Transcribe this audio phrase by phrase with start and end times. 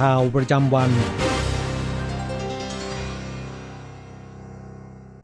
[0.10, 0.90] ่าวประจำวัน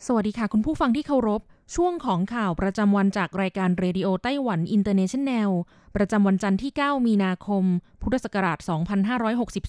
[0.07, 1.41] สวัสดีค่ะ คุณผู้ฟังที่เคารพ
[1.75, 5.51] ช่วงของข่าวประจำวันจากรายการเรดิโอไต้หวันอินเตอร์เนชันแนล
[5.97, 7.65] ประจำวันจันทร์ที่ 9 มีนาคม
[8.03, 8.59] พุทธศักราช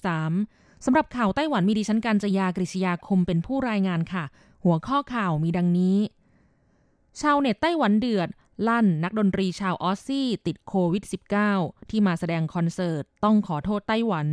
[0.07, 4.23] 2563 สำหรับข่าวไต้หวันมีดิฉันการจยากริชยาคมเป็นผู้รายงานค่ะ
[4.63, 5.97] หัวข้อข่าวมีดังนี้
[7.21, 8.29] ชาวเน็ตไต้หวันเดือด
[8.67, 11.03] ลั่นนักดนตรีชาวออสซี่ ติดโควิด
[11.47, 14.29] -19 ที่มาแสดงคอนเสิร์ต ต้องขอโทษไต้หวัน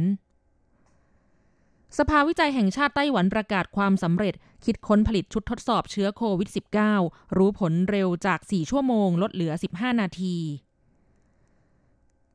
[1.98, 6.48] สภาวิจัยแห่งชาติไต้หวันประกาศความสำเร็จ คิดค้นผลิตชุดทดสอบเชื้อโควิด
[6.92, 10.36] -19 รู้ผลเร็วจาก 4 ชั่วโมง ลดเหลือ 15 นาที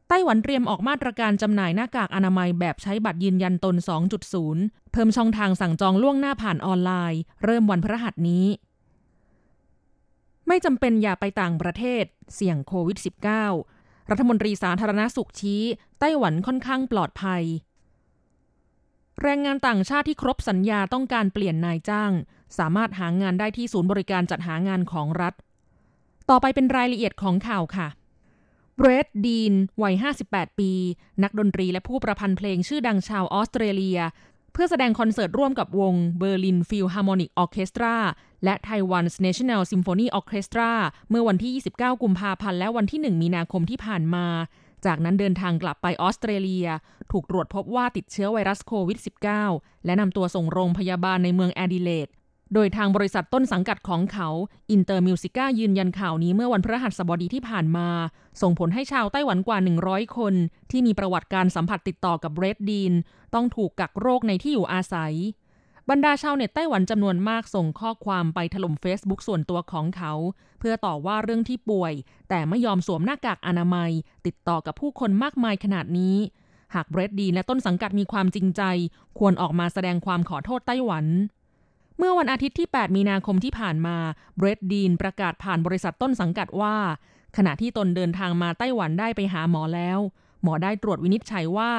[0.09, 3.75] ไต้หวันเตรียมออกมาตรการจำหน่ายหน้ากากอนามัยแบบใช้บัตรยืนยันตน
[4.33, 8.45] 2.0 เพิ่มช่องทางสั่งจองล่วงหน้าผ่านออนไลน์ เริ่มวันพฤหัสนี้
[10.47, 12.03] ไม่จำเป็นอย่าไปต่างประเทศ
[12.35, 12.97] เสี่ยงโควิด
[13.53, 15.61] -19 รัฐมนตรีสาธารณสุขชี้
[15.99, 17.43] ไต้หวันค่อนข้างปลอดภัย
[19.23, 22.11] แรงงานต่างชาติที่ครบสัญญาต้องการเปลี่ยนนายจ้าง
[22.57, 25.33] สามารถหางานได้ที่ศูนย์บริการจัดหางานของรัฐ
[26.29, 27.87] ต่อไปเป็นรายละเอียดของข่าวค่ะ
[28.75, 29.53] เบรตต์ ดีน
[29.83, 29.95] วัย
[30.27, 30.71] 58 ปี
[31.23, 33.99] นักดนตรีและผู้ประพันธ์เพลงชื่อดังชาวออสเตรเลีย
[34.53, 37.95] เพื่อแสดงคอนเสิร์ตร่วมกับวงเบอร์ลินฟิลฮาร์โมนิกออเคสตรา
[38.43, 40.71] และไต้หวัน National Symphony Orchestra
[41.09, 44.25] เมื่อวันที่ 29 กุมภาพันธ์และวันที่ 1 มีนาคมที่ผ่านมา
[44.85, 46.67] จากนั้นเดินทางกลับไปออสเตรเลีย
[47.11, 48.99] ถูกตรวจพบว่าติดเชื้อไวรัสโควิด
[49.41, 52.07] -19 และนำตัวส่งโรงพยาบาลในเมืองแอดิเลด
[52.53, 54.29] โดยทางบริษัทต้นสังกัดของเขา
[54.71, 57.87] อินเตอร์มิวสิก้ายืนยันข่าวนี้เมื่อวันพฤหัสบดีที่ผ่านมา
[58.41, 60.33] ส่งผลให้ชาวไต้หวันกว่า 100 คน
[60.71, 62.93] ที่มีประวัติการสัมผัสติดต่อกับเรดดีน
[63.33, 65.13] ต้องถูกกักโรคในที่อยู่อาศัย
[65.91, 70.13] บรรดาชาวเน็ตไต้หวันจำนวนมากส่งข้อความไปถล่ม Facebook ส่วนตัวของเขา
[70.59, 71.93] เพื่อต่อว่าเรื่องที่ป่วย
[72.29, 73.91] แต่ไม่ยอมสวมหน้ากากอนามัย
[74.25, 76.15] ติดต่อกับผู้คนมากมายขนาดนี้
[76.75, 78.61] หากเบรดดีและต้นสังกัดมีความจริงใจ
[79.19, 81.05] ควรออกมาแสดงความขอโทษไต้หวัน
[81.97, 83.97] เมื่อวันอาทิตย์ที่ 8 มีนาคมที่ผ่านมา
[84.37, 86.75] เบรดดีนประกาศผ่านบริษัทต้นสังกัดว่า
[87.37, 89.99] ขณะที่ตนเดินทางมาไต้หวันได้ไปหาหมอแล้ว
[90.43, 91.71] หมอได้ตรวจวินิจฉัยว่า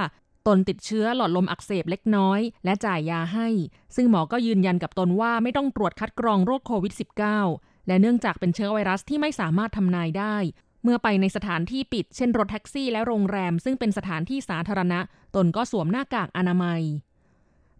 [0.48, 3.48] ตนติดเชื้อหลอดลมอักเสบเล็กน้อย และจ่ายยาให้
[3.96, 6.94] ซึ่งหมอก็ยืนยันกับตนว่าไม่ต้องตรวจคัดกรองโรคโควิด
[7.40, 10.36] -19 และเนื่องจากเป็นเชื้อไวรัสที่ไม่สามารถทำนายได้
[10.82, 15.00] เมื่อไปในสถานที่ปิด เช่นรถแท็กซี่และโรงแรม ซึ่งเป็นสถานที่สาธารณะ
[15.34, 16.82] ตนก็สวมหน้ากากอนามัย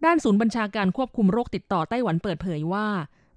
[0.04, 2.88] ด้านศูนย์บัญชาการควบคุมโรคติดต่อไต้หวันเปิดเผยว่า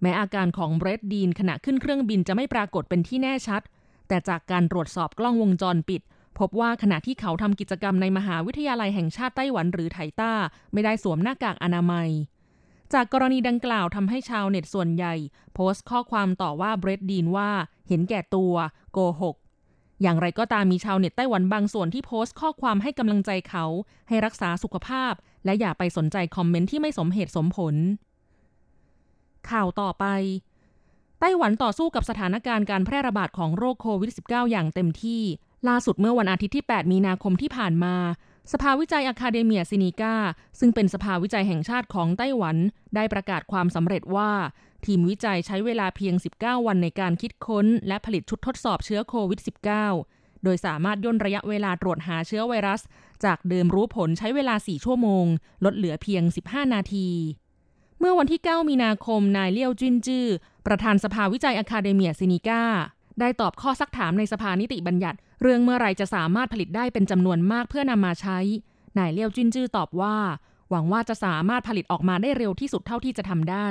[0.02, 3.62] แม้อาการของเบรดดีนขณะขึ้นเครื่องบินจะไม่ปรากฏเป็นที่แน่ชัด
[4.08, 6.02] แต่จากการตรวจสอบกล้องวงจรปิด
[6.40, 10.34] พบว่าขณะที่เขาทำกิจกรรมในมหาวิทยาลัยแห่งชาติไต้หวันหรือไถต้า
[10.74, 12.10] ไม่ได้สวมหน้ากากอนามัย
[12.94, 15.16] จากกรณีดังกล่าวทำให้ชาวเน็ตส่วนใหญ่
[15.54, 17.50] โพสต์ข้อความต่อว่าเบรดดีนว่า
[17.88, 18.54] เห็นแก่ตัว
[18.94, 19.36] โกหก
[20.02, 23.66] อย่างไรก็ตามมีชาวเน็ตไต้หวันบางส่วนที่โพสต์ข้อความให้กำลังใจเขา
[24.08, 25.14] ให้รักษาสุขภาพ
[25.46, 27.76] และอย่าไปสนใจคอมเมนต์ที่ไม่สมเหตุสมผล
[29.50, 30.06] ข่าวต่อไป
[31.20, 35.24] ไต้หวันต่อสู้กับสถานการณ์การแพร่ระบาดของโรคโควิด -19 อย่างเต็มที่
[35.68, 37.96] ล่าสุดเมื่อวันอาทิตย์ที่ 8 มีนาคมที่ผ่านมา
[38.52, 40.16] สภาวิจัยอะคาเดเมียซินิก้า
[40.60, 42.58] ซึ่งเป็นสภาวิจัยแห่งชาติของไต้หวัน
[42.96, 44.32] ได้ประกาศความสำเร็จว่า
[44.86, 49.40] ทีมวิจัยใช้เวลาเพียง 19 วันในการคิดค้น และผลิตชุดทดสอบเชื้อโควิด
[49.92, 52.82] -19 โดยสามารถย่นระยะเวลาตรวจหาเชื้อไวรัส
[53.26, 55.26] จากเดิมรู้ผลใช้เวลา 4 ชั่วโมง
[55.66, 57.10] ลดเหลือเพียง 15 นาที
[58.00, 60.26] เมื่อวันที่ 9 มีนาคม นายเลี่ยวจินจื้อ
[60.66, 62.64] ประธานสภาวิจัยอะคาเดเมียซินิก้า
[63.22, 68.40] ได้ตอบข้อซักถามในสภานิติบัญญัติ เรื่องเมื่อไรจะสามารถผลิตได้เป็นจำนวนมากเพื่อนำมาใช้
[68.98, 70.16] นายเลี่ยวจินจื้อตอบว่า
[70.70, 73.68] หวังว่าจะสามารถผลิตออกมาได้เร็วที่สุดเท่าที่จะทำได้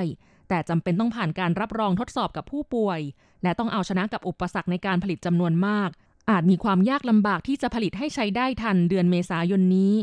[0.48, 3.00] แต่จำเป็นต้องผ่านการรับรองทดสอบกับผู้ป่วย
[3.42, 5.90] และต้องเอาชนะกับอุปสรรคในการผลิตจำนวนมาก
[6.30, 9.94] อาจมีความยากลำบากที่จะผลิตให้ใช้ได้ทันเดือนเมษายนนี้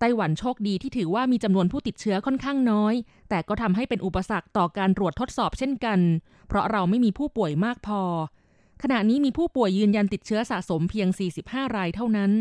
[0.00, 2.94] ไต้หวันโชคดีที่ถือว่ามีจำนวนผู้ติดเชื้อค่อนข้างน้อย
[3.28, 5.98] แต่ก็ทำให้เป็นอุปสรรคต่อการตรวจทดสอบเช่นกัน
[6.48, 8.02] เพราะเราไม่มีผู้ป่วยมากพอ
[8.82, 11.08] ขณะนี้มีผู้ป่วยยืนยันติดเชื้อสะสมเพียง
[11.42, 12.32] 45 รายเท่านั้น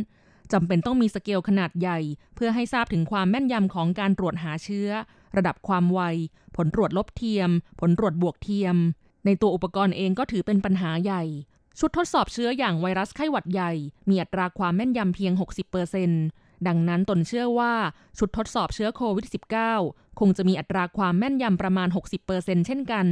[0.52, 2.00] จำเป็นต้องมีสเกลขนาดใหญ่
[2.36, 4.90] เพื่อให้ทราบถึงความแม่นยำของการตรวจหาเชื้อ
[5.38, 6.02] ระดับความไว
[6.56, 7.50] ผลตรวจลบเทียม
[7.80, 8.76] ผลตรวจบวกเทียม
[9.26, 11.24] ในตัวอุปกรณ์เองก็ถือเป็นปัญหาใหญ่
[11.80, 13.72] ชุดทดสอบเชื้ออย่างไวรัสไข้หวัดใหญ่
[14.10, 15.34] มีอัตราความแม่นยำเพียง
[16.00, 17.74] 60%ดังนั้นตนเชื่อว่า
[18.18, 19.26] ชุดทดสอบเชื้อโควิด
[19.74, 21.88] -19 คงจะมีอัตราความแม่นยำประมาณ
[22.28, 23.08] 60%เช่นกัน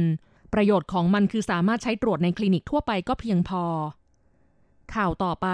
[0.54, 3.64] ประโยชน์ของมันคือสามารถใช้ตรวจในคลินิกทั่วไปก็เพียงพอ
[4.94, 5.48] ข่าวต่อไป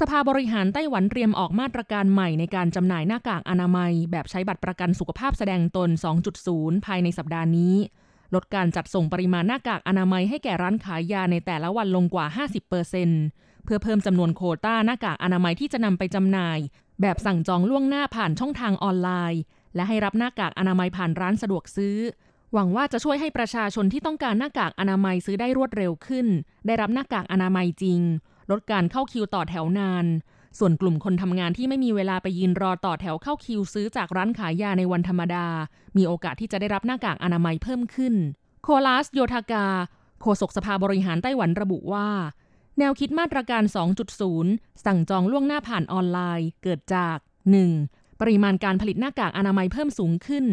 [0.00, 5.90] สภาบริหารไต้หวันเตรียมออกมาตรการใหม่ในการจำหน่ายหน้ากากอนามัย แบบใช้บัตรประกันสุขภาพแสดงตน
[6.38, 7.74] 2.0 ภายในสัปดาห์นี้
[8.34, 12.26] ลดการจัดส่งปริมาณหน้ากากอนามัยให้แก่ร้านขายยาในแต่ละวันลงกว่า
[12.96, 16.58] 50%เพื่อเพิ่มจำนวนโคต้าหน้ากากอนามัยที่จะนำไปจำหน่าย
[17.00, 19.42] แบบสั่งจองล่วงหน้าผ่านช่องทางออนไลน์
[19.74, 21.96] และให้รับหน้ากากอนามัยผ่านร้านสะดวกซื้อ
[22.54, 26.26] หวังว่าจะช่วยให้ประชาชนที่ต้องการหน้ากากอนามัยซื้อได้รวดเร็วขึ้น
[26.66, 28.00] ได้รับหน้ากากอนามัยจริง
[28.50, 30.06] ลดการเข้าคิวต่อแถวนาน
[30.58, 35.46] ส่วนกลุ่มคนทำงานที่ไม่มีเวลาไปยืนรอต่อแถวเข้าคิวซื้อจากร้านขายยาในวันธรรมดา
[35.96, 38.14] มีโอกาสที่จะได้รับหน้ากากอนามัยเพิ่มขึ้น
[38.62, 39.66] โคลาสโยทากา
[40.20, 42.08] โฆษกสภาบริหารไต้หวันระบุว่า
[42.78, 43.62] แนวคิดมาตรการ
[44.24, 47.16] 2.0 สั่งจองล่วงหน้าผ่านออนไลน์ เกิดจาก
[47.68, 48.20] 1.
[48.20, 50.44] ปริมาณการผลิตหน้ากากอนามัยเพิ่มสูงขึ้น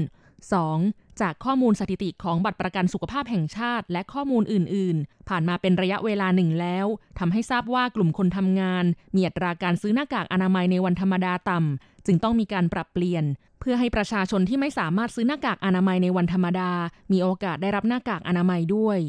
[0.56, 1.05] 2.
[1.22, 6.86] จากข้อมูลสถิติของบัตรประกันสุขภาพแห่งชาติ และข้อมูลอื่น ๆ ผ่านมาเป็นระยะเวลาหนึ่งแล้ว
[7.20, 8.86] ทำให้ทราบว่ากลุ่มคนทำงาน
[9.16, 13.24] มีอัตราการซื้อหน้ากากอนามัยในวันธรรมดาต่ำจึงต้องมีการปรับเปลี่ยน
[13.60, 16.72] เพื่อให้ประชาชนที่ไม่สามารถซื้อหน้ากากอนามัยในวันธรรมดา
[17.12, 19.00] มีโอกาสได้รับหน้ากากอนามัยด้วย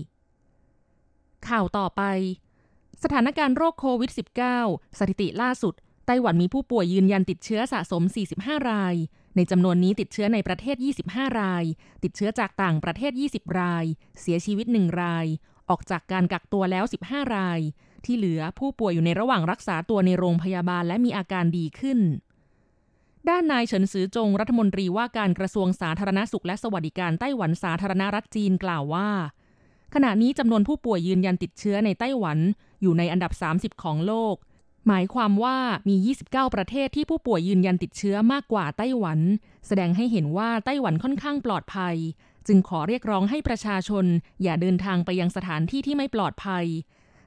[1.49, 2.03] ข่าวต่อไป
[3.03, 4.11] สถานการณ์โรคโควิด
[4.55, 5.75] -19 สถิติล่าสุด
[6.07, 8.03] ไต้หวันมีผู้ป่วยยืนยันติดเชื้อสะสม
[8.37, 8.95] 45 ราย
[9.37, 10.77] ในจำนวนนี้ติดเชื้อในประเทศ
[11.09, 11.65] 25 ราย
[12.03, 13.85] ติดเชื้อจากต่างประเทศ 20 ราย
[14.21, 15.27] เสียชีวิต 1 ราย
[15.69, 17.61] ออกจากการกักตัวแล้ว 15 ราย
[18.05, 21.99] ที่เหลือผู้ป่วยอยู่ในระหว่างรักษาตัวในโรงพยาบาลและมีอาการดีขึ้น
[23.29, 29.09] ด้านนายเฉินซือจงรัฐมนตรีว่าการกระทรวงสาธารณสุขและสวัสดิการไต้หวันสาธารณรัฐจีนกล่าวว่า
[29.95, 32.39] ขณะนี้จำนวนผู้ป่วยยืนยันติดเชื้อในไต้หวัน
[32.83, 34.37] อยู่ในอันดับ 30 ของโลก
[34.89, 35.97] หมายความว่ามี
[36.27, 39.21] 29 ประเทศที่ผู้ป่วยยืนยันติดเชื้อมากกว่าไต้หวัน
[39.67, 41.97] แสดงให้เห็นว่าไต้หวันค่อนข้างปลอดภัย
[42.47, 44.05] จึงขอเรียกร้องให้ประชาชน
[44.43, 46.65] อย่าเดินทางไปยังสถานที่ที่ไม่ปลอดภัย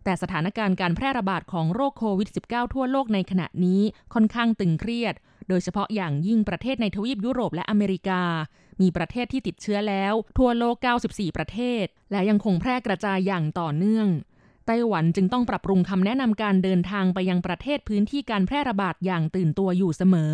[0.03, 3.81] แต่สถานการณ์การแพร่ระบาดของโรคโควิด -19 ทั่วโลกในขณะนี้
[4.13, 5.15] ค่อนข้างตึงเครียด
[5.49, 8.21] โดยเฉพาะอย่างยิ่งประเทศในทวีปยุโรปและอเมริกา
[8.81, 10.75] มีประเทศที่ติดเชื้อแล้ว ทั่วโลก
[11.07, 14.07] 94 ประเทศ และยังคงแพร่กระจายอย่างต่อเนื่อง
[14.65, 20.33] ไต้หวันจึงต้องปรับปรุงคำแนะนำการเดินทางไปยังประเทศพื้นที่การแพร่ระบาดอย่างตื่นตัวอยู่เสมอ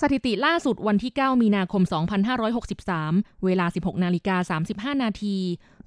[0.00, 1.82] สถิติล่าสุดวันที่ 9 มีนาคม
[2.64, 4.58] 2563 เวลา 16 นาฬิกา
[4.94, 5.36] 35 นาที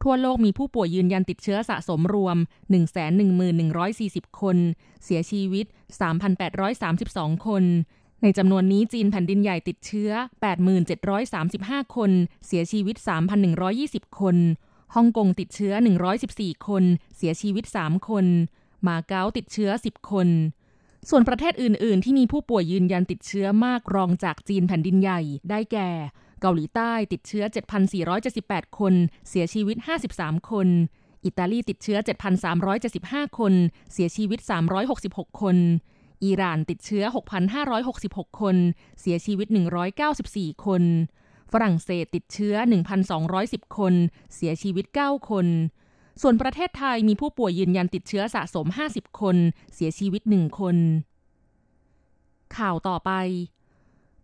[0.04, 2.38] ทั่วโลกมีผู้ป่วยยืนยันติดเชื้อสะสมรวม
[3.18, 4.58] 111,140 คน
[5.04, 5.66] เสียชีวิต
[6.56, 7.64] 3,832 คน
[8.22, 10.12] ในจำนวนนี้จีนแผ่นดินใหญ่ติดเชื้อ
[11.04, 12.12] 8,735 คน
[12.46, 12.96] เสียชีวิต
[13.58, 14.36] 3,120 คน
[14.96, 15.74] ฮ่องกงติดเชื้อ
[16.20, 16.84] 114 คน
[17.16, 18.26] เสียชีวิต 3 คน
[18.88, 20.28] มาเก๊าติดเชื้อ 10 คน
[21.10, 25.20] ส่วนประเทศอื่น ๆ ที่มีผู้ป่วยยืนยันติดเชื้อมากรองจากจีนแผ่นดินใหญ่
[25.50, 25.90] ได้แก่
[26.42, 27.44] เกาหลีใต้ติดเชื้อ
[28.12, 28.94] 7,478 คน
[29.30, 29.78] เสียชีวิต
[30.14, 30.68] 53 คน
[31.26, 31.98] อิตาลีติดเชื้อ
[32.64, 33.54] 7,375 คน
[33.94, 34.40] เสียชีวิต
[34.92, 35.58] 366 คน
[36.24, 37.04] อิหร่านติดเชื้อ
[37.74, 38.56] 6,566 คน
[39.02, 39.48] เสียชีวิต
[40.06, 40.84] 194 คน
[41.52, 42.56] ฝรั่งเศสติดเชื้อ
[43.16, 43.94] 1,210 คน
[44.36, 45.48] เสียชีวิต 9 คน
[46.22, 49.38] ส่วนประเทศไทยมีผู้ป่วยยืนยันติดเชื้อสะสม 50 คน
[49.74, 50.78] เสียชีวิต 1 คน
[52.58, 53.12] ข่าวต่อไป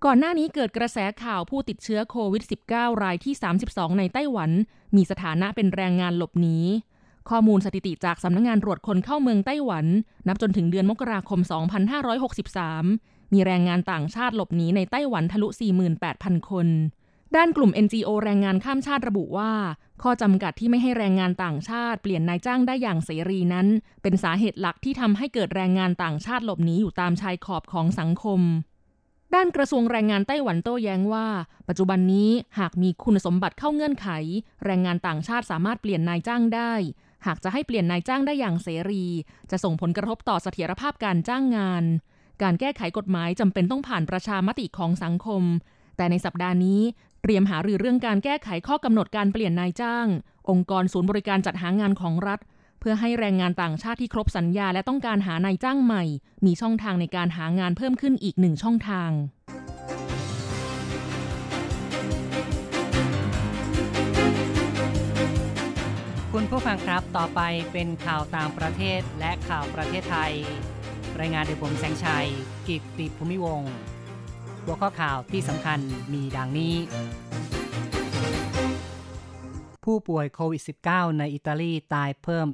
[0.06, 3.34] ก่อนหน้านี้เกิดกระแสข่าวผู้ติดเชื้อโควิด -19 รายที่
[3.68, 4.52] 32 ในไต้หวัน
[4.96, 6.58] มีสถานะเป็นแรงงานหลบหนี
[7.30, 9.86] ข้อมูลสถิติจากสำนักงงานตรวจคนเข้าเมืองไต้หวัน
[10.28, 11.40] นับจนถึงเดือนมกราคม
[12.78, 15.48] 2563 มีแรงงานต่างชาติหลบหนีในไต้หวันทะลุ
[16.00, 16.68] 48,000 คน
[17.36, 19.52] ด้านกลุ่ม NGO แรงงานข้ามชาติระบุว่า
[20.02, 23.68] ข้อจำกัดที่ไม่ให้แรงงานต่างชาติ เปลี่ยนนายจ้างได้อย่างเสรีนั้น
[24.02, 28.42] เป็นสาเหตุหลักที่ทำให้เกิดแรงงานต่างชาติหลบหนีอยู่ตามชายขอบของสังคม
[29.34, 31.28] ด้านกระทรวงแรงงานไต้หวันโต้แย้งว่า
[31.68, 34.08] ปัจจุบันนี้หากมีคุณสมบัติเข้าเงื่อนไข
[34.66, 36.74] แรงงานต่างชาติสามารถเปลี่ยนนายจ้างได้
[37.26, 39.06] หากจะให้เปลี่ยนนายจ้างได้อย่างเสรี
[39.52, 41.84] จะส่งผลกระทบต่อเสถียรภาพการจ้างงาน
[42.42, 45.44] การแก้ไขกฎหมายจำเป็นต้องผ่านประชามติของสังคม
[45.98, 46.82] แต่ในสัปดาห์นี้
[47.22, 50.08] เตรียมหารือเรื่องการแก้ไขข้อกำหนดการเปลี่ยนนายจ้าง
[50.50, 52.40] องค์กรศูนย์บริการจัดหางานของรัฐ
[52.80, 56.04] เพื่อให้แรงงานต่างชาติที่ครบสัญญาและต้องการหานายจ้างใหม่
[56.46, 59.12] มีช่องทางในการหางานเพิ่มขึ้นอีกหนึ่งช่องทาง
[66.34, 70.34] คุณผู้ฟังครับ ต่อไปเป็นข่าวต่างประเทศและข่าวประเทศไทย
[71.20, 72.28] รายงานโดยผมแสงชัย
[72.68, 73.72] กิตติภูมิวงศ์
[74.66, 75.80] หัวข้อข่าวที่สำคัญ
[76.14, 76.76] มีดังนี้
[79.84, 82.48] ผู้ป่วยโควิด -19 ในอิตาลีตายเพิ่ม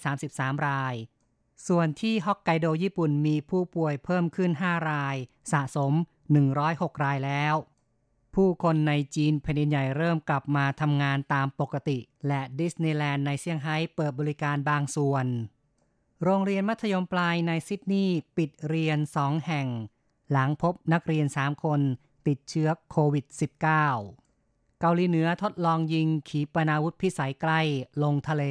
[0.00, 0.94] 133 ราย
[1.68, 5.16] ส่วนที่ฮอกไกโดญี่ปุ่นมีผู้ป่วยเพิ่มขึ้น 5 ราย
[5.52, 5.92] สะสม
[6.48, 7.54] 106 รายแล้ว
[8.34, 15.26] ผู้คนในจีนแผ่นดินใหญ่เริ่มกลับมาทำงานตามปกติ และดิสนีย์แลนด์ในเซี่ยงไฮ้เปิดบริการบางส่วน
[16.22, 19.68] โรงเรียนมัธยมปลายในซิดนีย์ปิดเรียนสองแห่ง
[20.32, 21.80] หลังพบนักเรียน 3 คน
[22.26, 27.60] ติดเชื้อโควิด -19 เกาหลีเหนือทดลองยิงขีปนาวุธพิสัยใกล้
[28.02, 28.44] ลงทะเล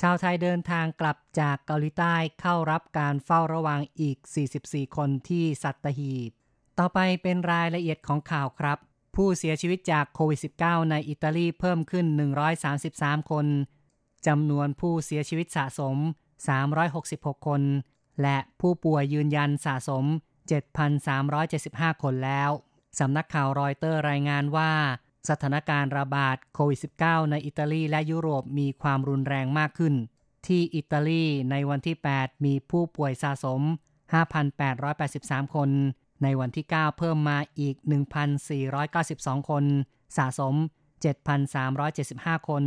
[0.00, 4.18] ชาวไทยเดินทางกลับจากเกาหลีใต้เข้ารับการเฝ้าระวังอีก
[4.56, 6.30] 44 คนที่สัตหีบ
[6.78, 8.78] ต่อไปเป็นรายละเอียดของข่าวครับ
[9.16, 12.06] ผู้เสียชีวิตจากโควิด -19 ในอิตาลีเพิ่มขึ้น
[12.68, 13.46] 133 คน
[14.26, 15.96] จำนวนผู้เสียชีวิตสะสม
[16.72, 17.62] 366 คน
[18.22, 20.04] และผู้ป่วยยืนยันสะสม
[20.48, 22.50] 7,375 คนแล้ว
[22.98, 24.72] สำนักข่าวรอยเตอร์รายงานว่า
[25.28, 29.94] สถานการณ์ระบาดโควิด -19 ในอิตาลีและยุโรปมีความรุนแรงมากขึ้น
[30.46, 33.60] ที่อิตาลีในวันที่ 8 มีผู้ป่วยสะสม
[34.38, 35.70] 5,883 คน
[36.22, 37.76] ในวันที่ 9 เพิ่มมาอีก
[38.62, 39.64] 1,492 คน
[40.16, 40.54] สะสม
[41.72, 42.64] 7,375 คน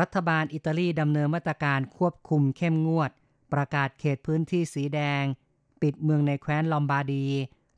[0.00, 3.10] รัฐบาลอิตาลีดำเนินมาตรการควบคุมเข้มงวด
[3.52, 5.24] ประกาศเขตพื้นที่สีแดง
[5.84, 7.24] ปิดเมืองในแคว้นลอมบาร์ดี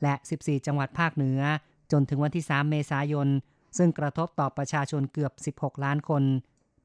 [0.03, 1.41] และ 14 จังหวัดภาคเหนือ
[1.93, 3.29] จนถึงวันที่ 3 เมษายน
[3.79, 6.23] ซึ่งกระทบต่อประชาชนเกือบ 16 ล้านคน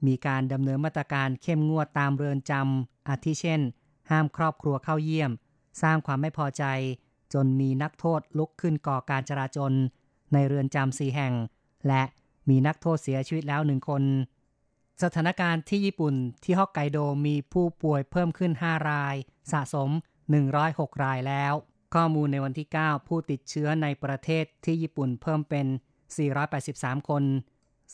[0.08, 3.62] มีการดำเนินมาตรการเข้มงวดตามเรือนจำอาทิเช่น
[4.10, 5.32] ห้ามครอบครัวเข้าเยี่ยม
[5.82, 6.64] สร้างความไม่พอใจ
[7.34, 9.74] จนมีนักโทษลุกขึ้นก่อการจราจน
[10.34, 11.34] ในเรือนจำสีแห่ง
[11.88, 12.04] และ
[12.50, 14.04] มีนักโทษเสียชีวิตแล้วหนึ่งคน
[15.04, 16.14] สถานการณ์ที่ญี่ปุ่น
[16.44, 19.16] ที่ฮอกไกโดมีผู้ป่วยเพิ่มขึ้น 5 ราย
[19.52, 19.90] สะสม
[20.40, 21.54] 106 รายแล้ว
[21.94, 25.66] ข้อมูลในวันที่ 9 ผู้ติดเชื้อในประเทศที่ญี่ปุ่นเพิ่มเป็น
[26.38, 27.24] 483 คน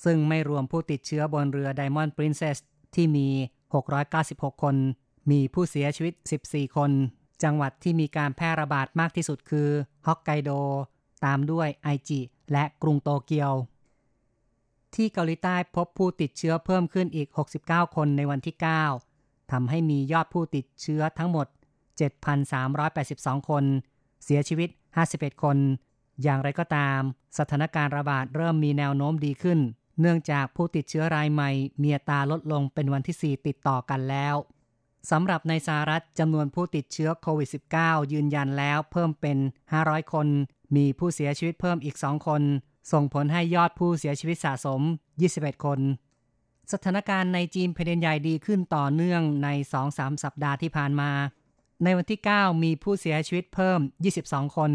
[0.04, 2.58] ซึ่งไม่รวมผู้ติดเชื้อบนเรือ Diamond Princess
[2.96, 3.28] ที่มี
[3.96, 4.76] 696 คน
[5.32, 6.14] มีผู้เสียชีวิต
[6.46, 6.92] 14 คน
[7.44, 9.70] จังหวัดที่มีการแพร่ระบาดมากที่สุดคือ
[10.08, 10.52] ฮอกไกโด
[11.26, 12.20] ตามด้วยไอจิ
[12.52, 13.54] และกรุงโตเกียว
[14.96, 17.28] ที่เกาหลีใต้พบผู้ติดเชื้อเพิ่มขึ้นอีก
[17.62, 18.56] 69 คนในวันที่
[19.04, 21.48] 9ทำให้มียอดผู้ติดเชื้อทั้งหมด
[21.98, 23.64] 7,382 คน
[24.24, 24.70] เสียชีวิต
[25.06, 25.58] 51 คน
[26.24, 27.00] อย่างไรก็ตาม
[27.38, 29.60] สถานการณ์ระบาดเริ่มมีแนวโน้มดีขึ้น
[30.02, 31.52] เนื่องจากผู้ติดเชื้อรายใหม่
[31.82, 34.36] มีอัตราลดลงเป็นวันที่ 4 ติดต่อกันแล้ว
[35.12, 37.50] สำหรับในสหรัฐจำนวนผู้ติดเชื้อโควิด
[37.80, 39.38] -19 ยืนยันแล้วเพิ่มเป็น
[39.76, 40.28] 500 คน
[40.76, 42.42] มีผู้เสียชีวิตเพิ่มอีก 2 คน
[42.92, 44.82] ส่งผลให้ยอดผู้เสียชีวิตสะสม
[45.24, 45.80] 21 คน
[46.72, 49.50] สถานการณ์ในจีนแผ่นใหญ่ดีขึ้นต่อเนื่องใน
[49.86, 51.12] 2-3 สัปดาห์ที่ผ่านมา
[51.84, 53.80] ในวันที่ 9 มีผู้เสียชีวิตเพิ่ม
[54.20, 54.72] 22 คน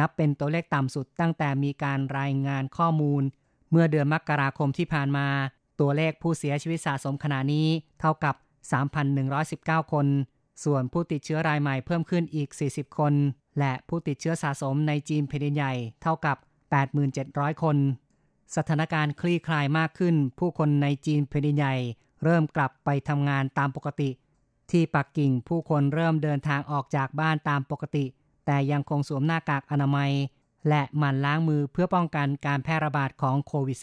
[0.00, 3.22] นับเป็นตัวเลขต่ำสุดตั้งแต่มีการรายงานข้อมูล
[3.70, 5.28] เมื่อเดือนมกราคมที่ผ่านมา
[5.80, 7.68] ตัวเลขผู้เสียชีวิตสะสมขณะนี้
[8.00, 8.34] เท่ากับ
[9.14, 10.06] 3,119 คน
[10.64, 13.12] ส่วนผู้ติดเชื้อรายใหม่เพิ่มขึ้นอีก 40 คน
[13.58, 15.72] และผู้ติดเชื้อสะสมในจีนแผ่นใหญ่
[16.02, 16.36] เท่ากับ
[16.98, 17.76] 87,000 คน
[18.56, 21.74] สถานการณ์คลี่คลายมากขึ้น ผู้คนในจีนแผ่นใหญ่
[22.24, 24.10] เริ่มกลับไปทำงานตามปกติ
[24.70, 28.04] ที่ปักกิ่งผู้คนเริ่มเดินทางออกจากบ้านตามปกติ
[28.46, 30.10] แต่ยังคงสวมหน้ากากอนามัย
[30.68, 33.78] และหมั่นล้างมือเพื่อป้องกันการแพร่ระบาดของโควิด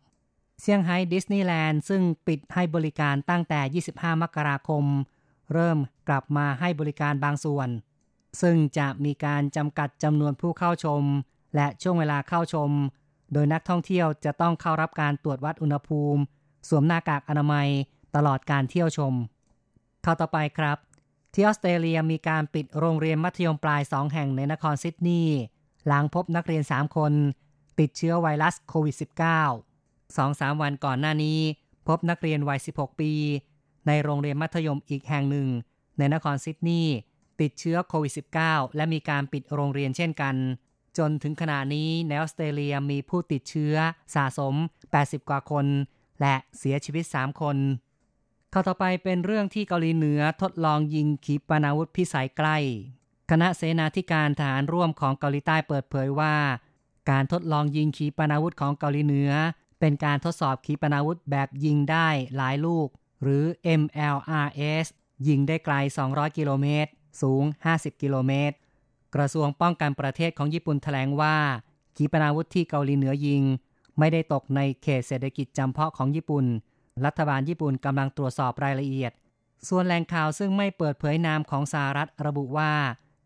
[0.00, 3.60] -19 เซี่ยงไฮ้ดิสนีย์แลนด์ซึ่งปิดให้บริการตั้งแต่
[3.94, 4.84] 25 มกราคม
[5.52, 7.68] เริ่มกลับมาให้บริการบางส่วน
[8.42, 11.02] ซึ่งจะมีการจำกัดจำนวนผู้เข้าชม
[11.54, 12.70] และช่วงเวลาเข้าชม
[13.32, 16.20] โดยนักท่องเที่ยวจะต้องเข้ารับการตรวจวัดอุณหภูมิ
[16.68, 17.68] สวมหน้ากากอนามัย
[18.16, 19.14] ตลอดการเที่ยวชม
[20.04, 20.78] ข้าวต่อไปครับ
[21.34, 25.38] ที่ออสเตรเลียมีการปิดโรงเรียนมัธยมปลายสองแห่งในนครซิดนีย์
[25.86, 27.12] หลังพบนักเรียน 3 คน
[27.80, 28.96] ติดเชื้อไวรัสโควิด
[29.56, 31.38] -19 สองสามวันก่อนหน้านี้
[31.88, 33.12] พบนักเรียนวัย 16 ปี
[33.86, 35.48] ในโรงเรียนมัธยมอีกแห่งหนึ่ง
[35.98, 36.94] ในนครซิดนีย์
[37.40, 38.12] ติดเชื้อโควิด
[38.44, 40.34] -19 และมีการปิดโรงเรียนเช่นกัน
[40.98, 43.74] จนถึงขณะนี้ในออสเตรเลียมีผู้ติดเชื้อ
[44.14, 44.54] สะสม
[44.92, 45.66] 80 กว่าคน
[46.20, 47.56] และเสียชีวิต 3 คน
[48.54, 52.56] ข้าวต่อไปเป็นเรื่องที่เกาหลีเหนือทดลองยิงขีปนาวุธพิสัยใกล้
[53.30, 56.34] คณะเสนาธิการทหารร่วมของเกาหลีใต้เปิดเผยว่า
[57.10, 59.30] การทดลองยิงขีปนาวุธของเกาหลีเหนือ
[59.80, 62.88] เป็นการทดสอบขีปนาวุธแบบยิงได้หลายลูก
[63.22, 63.44] หรือ
[63.80, 64.86] MLRS
[65.28, 65.74] ยิงได้ไกล
[66.06, 66.90] 200 กิโลเมตร
[67.22, 68.56] สูง 50 กิโลเมตร
[69.14, 71.36] กระทรวงป้องกันประเทศของญี่ปุ่นแถลงว่า
[71.96, 73.42] ขีปนาวุธที่เกาหลีเหนือยิง
[73.98, 76.46] ไม่ได้ตกในเขตเศรษฐกิจจำเพาะของญี่ปุ่น
[77.04, 79.12] รัฐบาลญี่ปุ่นกำลังตรวจสอบรายละเอียด
[79.68, 82.72] ส่วนแหล่งข่าวซึ่งไม่เปิดเผยนามของสหรัฐระบุว่า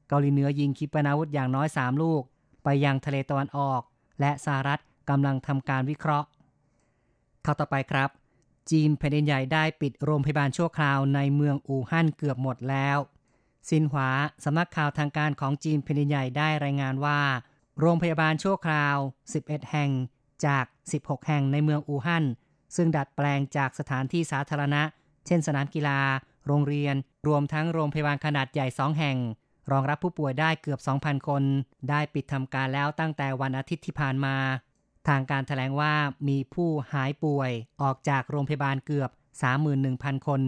[0.08, 2.22] เกาหลีเหนือยิงขีปนาวุธอย่างน้อย 3 ลูก
[2.64, 3.80] ไปยังทะเลตะวันออก
[4.20, 4.80] และสหรัฐ
[5.10, 6.28] กำลังทำการวิเคราะห์
[7.42, 8.10] เข้าต่อไปครับ
[8.70, 12.98] จีนแผ่นดินใหญ่ได้ปิดโรงพยาบาลชั่วคราวในเมืองอู่ฮั่นเกือบหมดแล้ว
[13.68, 14.10] ซินหวา
[14.44, 17.20] สำนักข่าวทางการของจีนแผ่นดินใหญ่ได้รายงานว่า
[17.80, 18.96] โรงพยาบาลชั่วคราว
[19.34, 19.90] 11 แห่ง
[20.46, 20.64] จาก
[20.96, 22.24] 16 แห่งในเมืองอู่ฮั่น
[22.76, 24.82] ซึ่งดัดแปลงจากสถานที่สาธารณะ
[25.26, 26.00] เช่นสนามกีฬา
[26.46, 26.94] โรงเรียน
[27.26, 29.16] รวมทั้งโรงพยาบาลขนาดใหญ่สองแห่ง
[29.70, 31.42] รองรับผู้ป่วยได้เกือบ 2,000 คน
[31.90, 34.36] ได้ปิดทำการแล้วตั้งแต่วันอาทิตย์ที่ผ่านมา
[35.08, 35.92] ทางการถแถลงว่า
[36.28, 37.50] มีผู้หายป่วย
[37.82, 39.10] ออกจากโรงพยาบาลเกือบ
[39.68, 40.40] 31,000 คน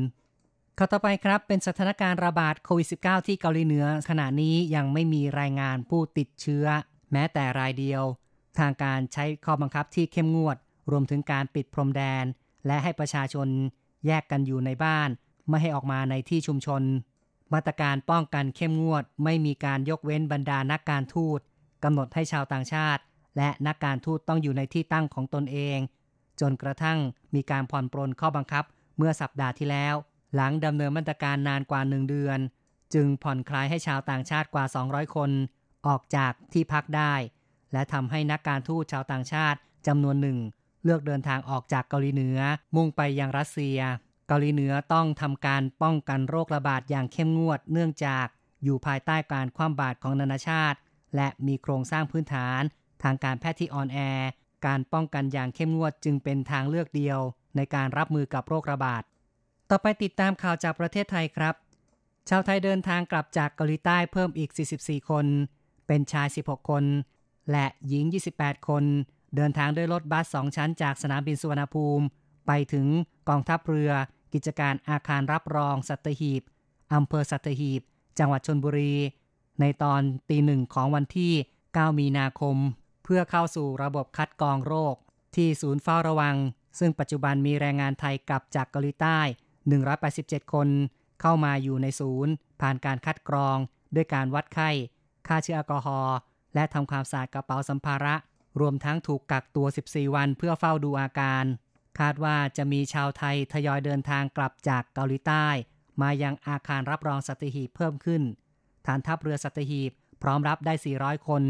[0.79, 6.65] ข้าต่อไปครับเป็นสถานการณ์ระบาดโควิด -19 ที่เกาหลีเหนือขณะนี้ยังไม่มีรายงานผู้ติดเชื้อ
[7.13, 8.03] แม้แต่รายเดียว
[8.59, 10.57] ทางการใช้ข้อบังคับที่เข้มงวด
[10.91, 12.25] รวมถึงการปิดพรมแดน
[12.67, 13.49] และให้ประชาชน
[14.07, 15.09] แยกกันอยู่ในบ้าน
[15.49, 16.83] ไม่ให้ออกมาในที่ชุมชน
[17.53, 21.41] มาตรการป้องกันเข้มงวด ไม่มีการยกเว้นบรรดานักการทูต
[21.85, 23.03] กำหนดให้ชาวต่างชาติ
[23.37, 25.79] และนักการทูตต้องอยู่ในที่ตั้งของตนเอง
[26.41, 26.99] จนกระทั่ง
[27.35, 28.65] มีการผ่อนปรนข้อบังคับ
[28.97, 29.95] เมื่อสัปดาห์ที่แล้ว
[30.35, 32.39] หลังดำเนินมาตรการนานกว่าหนึ่งเดือน
[32.95, 35.31] จึงผ่อนคลายให้ชาวต่างชาติกว่า 200 คน
[35.87, 37.15] ออกจากที่พักได้
[37.73, 40.39] และทำให้นักการทูตชาวต่างชาติจำนวนหนึ่ง
[40.85, 42.39] เลือกเดินทางออกจากเกาหลีเหนือ
[42.77, 43.79] มุ่งไปยังรัสเซีย
[44.29, 48.27] เกาหลีเหนือต้องทำการป้องกันโรคระบาดอย่างเข้มงวด เนื่องจาก
[48.63, 50.79] อยู่ภายใต้การคว่ำบาตรของนานาชาติ
[51.17, 52.63] และมีโครงสร้างพื้นฐาน
[53.03, 53.99] ทางการแพทย์ที่อ่อนแอ
[54.67, 57.19] การป้องกันอย่างเข้มงวดจึงเป็นทางเลือกเดียว
[57.57, 59.03] ในการรับมือกับโรคระบาด
[59.71, 61.55] ต่อไปติดตามข่าวจากประเทศไทยครับ
[62.29, 65.27] ชาวไทยเดินทางกลับจากเกาหลีใต้เพิ่มอีก 44 คน
[65.87, 66.85] เป็นชาย 16 คน
[67.51, 68.05] และหญิง
[68.37, 68.85] 28 คน
[69.37, 72.05] เดินทางด้วยรถบัส2ชั้นจากสนามบินสุวรรณภูมิ
[72.47, 72.87] ไปถึง
[73.29, 73.93] กองทัพเรือ
[74.33, 76.43] กิจการอาคารรับรองสัตหีบ
[76.95, 77.81] อำเภอสัตหีบ
[78.19, 78.95] จังหวัดชนบุรี
[79.61, 81.33] ในตอนตีหนึ่งของวันที่
[81.67, 82.57] 9 มีนาคม
[83.05, 84.95] เพื่อเข้าสู่ระบบคัดกรองโรค
[85.37, 86.37] ที่ศูนย์เฝ้าระวัง
[86.79, 89.19] ซึ่งปัจจุบันมีแรงงานไทยกลับจากเกาหลีใต้
[89.87, 90.69] 187 คน
[91.21, 93.57] เข้ามาอยู่ในศูนย์ ผ่านการคัดกรอง
[93.95, 94.71] ด้วยการวัดไข้
[95.27, 96.17] ค่าเชื้อแอลกอฮอล์
[96.55, 98.15] และทำความสะอาดกระเป๋าสัมภาระ
[98.61, 101.45] รวมทั้งถูกกักตัว 14 วันเพื่อเฝ้าดูอาการ
[101.99, 105.47] คาดว่าจะมีชาวไทยทยอยเดินทางกลับจากเกาหลีใต้
[106.03, 108.23] มายังอาคารรับรองสัตหีบเพิ่มขึ้น
[108.87, 109.91] ฐานทัพเรือสัตหีบ
[110.23, 111.43] พร้อมรับได้ 400 คน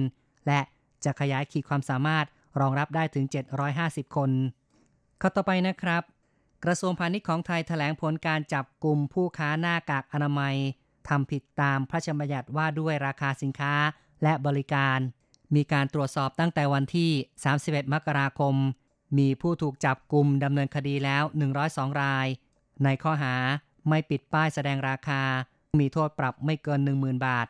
[0.47, 0.61] และ
[1.05, 2.27] จะขยายขีดความสามารถ
[2.61, 3.25] รองรับได้ถึง
[3.71, 4.31] 750 คน
[5.21, 6.03] ข้อต่อไปนะครับ
[6.65, 10.57] กระทรวงพาณิชย์ของไทยแถลงผลการจับกลุ่มผู้ค้าหน้ากากอนามัย
[11.09, 13.75] ทำผิดตามพระราชบัญญัติว่าด้วยราคาสินค้า
[14.23, 14.99] และบริการ
[15.55, 17.11] มีการตรวจสอบตั้งแต่วันที่
[17.53, 18.55] 31 มกราคม
[19.19, 21.23] มีผู้ถูกจับกลุ่มดำเนินคดีแล้ว
[21.63, 22.27] 102 ราย
[22.85, 23.35] ในข้อหา
[23.89, 25.23] ไม่ปิดป้ายแสดงราคา
[25.81, 27.47] มีโทษปรับไม่เกิน 10,000 บาท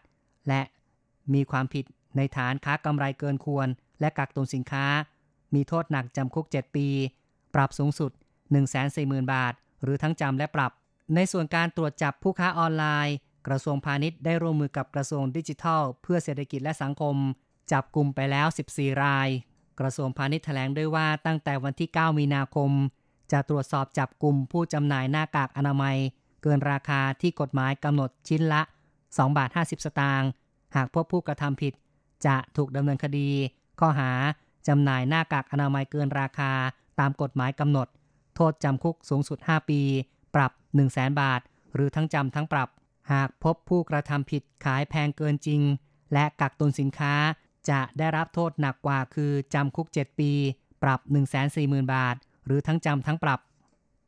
[0.48, 0.62] และ
[1.34, 1.84] มีความผิด
[2.16, 3.68] ในฐานค้ากำไรเกินควร
[4.00, 4.86] และกักตุนสินค้า
[5.54, 6.88] มีโทษหนักจำคุก 7 ปี
[7.54, 8.10] ปรับสูงสุด
[8.72, 10.72] 140,000 บาท หรือทั้งจำและปรับ
[11.14, 17.16] ในส่วนการตรวจจับผู้ค้าออนไลน์ กระทรวงพาณิชย์ได้ร่วมมือกับกระทรวงดิจิทัล เพื่อเศรษฐกิจและสังคม
[17.72, 19.28] จับกลุ่มไปแล้ว 14 ราย
[19.80, 22.70] กระทรวงพาณิชย์แถลงด้วยว่าตั้งแต่วันที่ 9 มีนาคม
[23.32, 25.96] จะตรวจสอบจับกลุ่มผู้จำหน่ายหน้ากากอนามัย
[26.42, 28.62] เกินราคาที่กฎหมายกำหนดชิ้นละ
[29.00, 30.28] 2 บาท 50 สตางค์
[30.76, 31.72] หากพบผู้กระทำผิด
[32.26, 33.30] จะถูกดำเนินคดี
[33.80, 34.10] ข้อหา
[34.68, 36.52] จำหน่ายหน้ากากอนามัยเกินราคา
[37.00, 37.88] ตามกฎหมายกำหนด
[38.34, 39.80] โทษจำคุกสูงสุด 5 ปี
[40.34, 41.40] ปรับ 1 0 0 0 0แบาท
[41.74, 42.68] หรือทั้งจำทั้งปรับ
[43.12, 45.60] หากพบผู้กระทำผิดขายแพงเกินจริง
[46.12, 47.14] และกักตุนสินค้า
[47.70, 50.32] จะได้รับโทษหนักกว่าคือจำคุก 7 ปี
[50.82, 51.00] ปรับ
[51.46, 53.40] 140,000 บาท หรือทั้งจำทั้งปรับ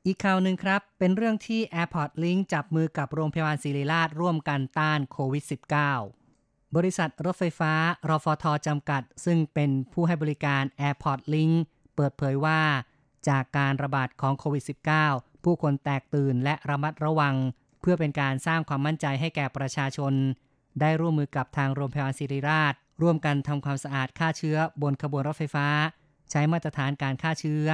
[0.06, 5.44] อีกข่าวหนึ่งครับ เป็นเรื่องที่ Airport Link จับมือกับโรงพยาบาลศิริราชร่วมกันต้านโควิด
[6.08, 7.72] -19 บริษัทรถไฟฟ้า
[8.08, 11.54] รฟทจำกัด ซึ่งเป็นผู้ให้บริการ Airport Link
[11.94, 12.60] เปิดเผยว่า
[13.28, 14.64] จากการระบาดของโควิด
[15.04, 17.34] -19 ผู้คนแตกตื่นและระมัดระวัง
[17.80, 20.12] เพื่อเป็นการสร้างความมั่นใจให้แก่ประชาชน
[20.80, 25.66] ได้ร่วมมือกับทางโรงพยาบาลศิริราช ร่วมกันทำความสะอาดฆ่าเชื้อบนขบวนรถไฟฟ้า
[26.30, 27.66] ใช้มาตรฐานการฆ่าเชื้อ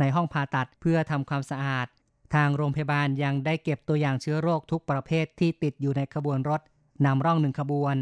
[0.00, 1.86] ในห้องผ่าตัดเพื่อทำความสะอาด
[2.34, 6.60] ทางโรงพยาบาลยังได้เก็บตัวอย่างเชื้อโรคทุกประเภทที่ติดอยู่ในขบวนรถ
[7.04, 7.94] นำร่องหนึ่งขบวน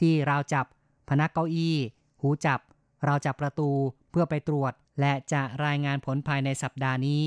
[0.00, 0.66] ที่ราวจับ
[1.08, 1.76] พนักเก้าอี้
[2.20, 2.60] หูจับ
[3.06, 3.70] ราวจับประตู
[4.10, 7.22] เพื่อไปตรวจ และจะรายงานผลภายในสัปดาห์นี้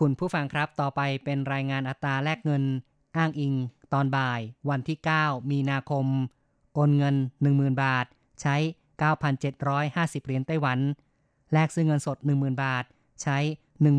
[0.00, 2.62] คุณผู้ฟังครับต่อไปเป็นรายงานอัตราแลกเงิน
[3.16, 3.54] อ้างอิง
[3.92, 6.06] ตอนบ่าย วันที่ 9 มีนาคม
[6.74, 7.16] โอนเงิน
[7.48, 8.06] 10,000 บาท
[8.41, 8.55] ใช้
[9.21, 10.79] 9,750 เหรียญไต้หวัน
[11.53, 12.83] แลกซื้อเงินสด 10,000 บาท
[13.21, 13.37] ใช้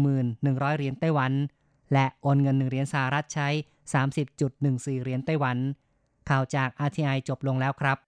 [0.08, 1.32] 1,100 เหรียญไต้หวัน
[1.92, 3.48] และโอนเงิน1เหรียญสหรัฐใช้
[4.22, 5.56] 30.14 เหรียญไต้หวัน
[6.28, 7.98] ข่าวจาก RTI จบลงแล้วครับ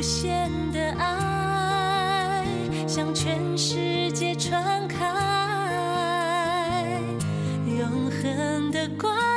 [0.00, 0.18] 限
[0.74, 1.04] 的爱
[2.86, 4.96] 向全世界传开，
[7.66, 9.31] 永恒的关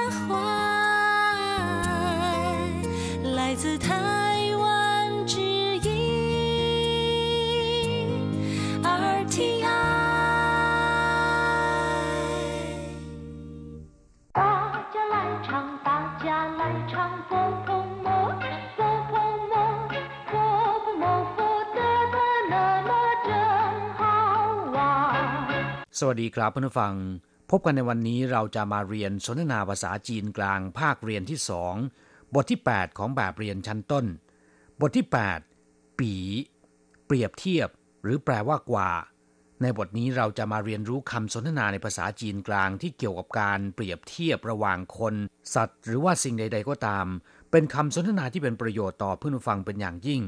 [26.00, 26.94] สวัสดีครับเพื่อนผู้ฟัง
[27.50, 31.74] พบกันในวันนี้เราจะมาเรียนสนทนาภาษาจีนกลางภาคเรียนที่สอง
[32.34, 34.04] บทที่ 8 ของแบบเรียนชั้นต้น
[34.80, 35.06] บทที่
[35.52, 36.12] 8 ปี
[37.06, 37.68] เปรียบเทียบ
[38.02, 38.90] หรือแปลว่ากว่า
[39.62, 45.14] ในบทนี้เราจะมาเรียนรู้คำสนทนาในภาษาจีนกลางที่เกี่ยวกับการเปรียบเทียบระหว่างคน
[45.54, 47.06] สัตว์ หรือว่าสิ่งใด ๆ ก็ตาม
[47.50, 50.22] เป็นคำสนทนาที่เป็นประโยชน์ต่อเพื่อนผู้ฟังเป็นอย่างยิ่ง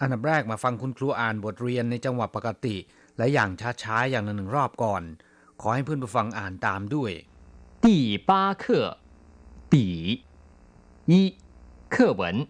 [0.00, 2.76] อันดับแรกมาฟังคุณครูอ่านบทเรียนในจังหวะปกติ
[3.21, 3.51] และอย่าง
[3.81, 5.03] ช้าๆอย่างละหนึ่งรอบก่อน
[5.61, 7.11] ขอให้เพื่อนผู้ฟังอ่านตามด้วย
[7.85, 7.87] 第
[8.29, 8.29] 八
[8.63, 8.97] 课，
[9.71, 9.73] 比
[11.05, 11.37] 一
[11.89, 12.47] 课文。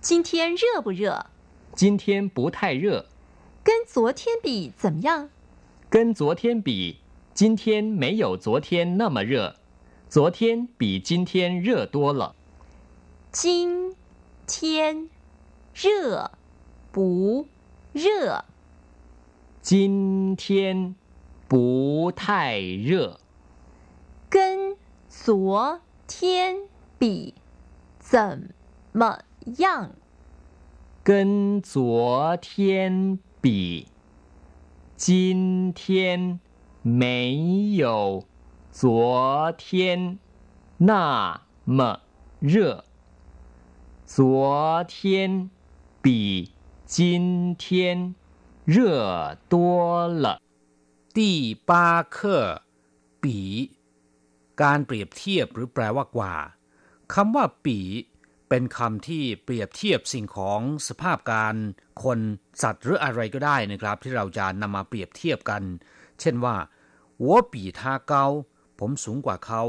[0.00, 1.26] 今天热不热？
[1.74, 3.06] 今天不太热，
[3.62, 5.30] 跟昨天比怎么样？
[5.90, 7.00] 跟昨天比，
[7.34, 9.56] 今天没有昨天那么热，
[10.08, 12.34] 昨天比今天热多了。
[13.32, 13.96] 今
[14.46, 15.08] 天
[15.74, 16.30] 热
[16.92, 17.48] 不
[17.92, 18.44] 热？
[19.61, 20.95] 今天
[21.47, 23.19] 不太热，
[24.29, 24.77] 跟
[25.09, 26.55] 昨天
[26.97, 27.35] 比
[27.99, 28.53] 怎
[28.93, 29.19] 么
[29.57, 29.91] 样？
[31.03, 33.87] 跟昨天比，
[34.95, 36.39] 今天
[36.81, 38.25] 没有
[38.71, 40.17] 昨天
[40.77, 41.99] 那么
[42.39, 42.85] 热，
[44.05, 45.49] 昨天
[46.01, 46.53] 比
[46.85, 48.15] 今天
[48.68, 50.40] 热多了。
[51.16, 52.62] 第八课
[53.22, 53.38] ปี
[54.62, 56.34] การเปรียบเทียบหรือแปลว่ากว่า
[57.12, 57.78] คำว่าปี
[58.48, 61.54] เป็นคำที่เปรียบเทียบสิ่งของสภาพการ
[62.02, 62.18] คน
[62.62, 65.62] สัตว์หรืออะไรก็ได้นะครับ ที่เราจะนำมาเปรียบเทียบกัน
[66.20, 66.56] เช่นว่า
[67.24, 68.12] 我比他高
[68.78, 69.62] ผมสูงกว่าเขา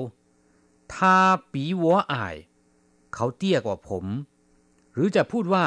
[0.93, 0.95] 他
[1.53, 2.15] 比我矮
[3.13, 4.05] เขาเตี้ยกว่าผม
[4.93, 5.65] หรือจะพูดว่า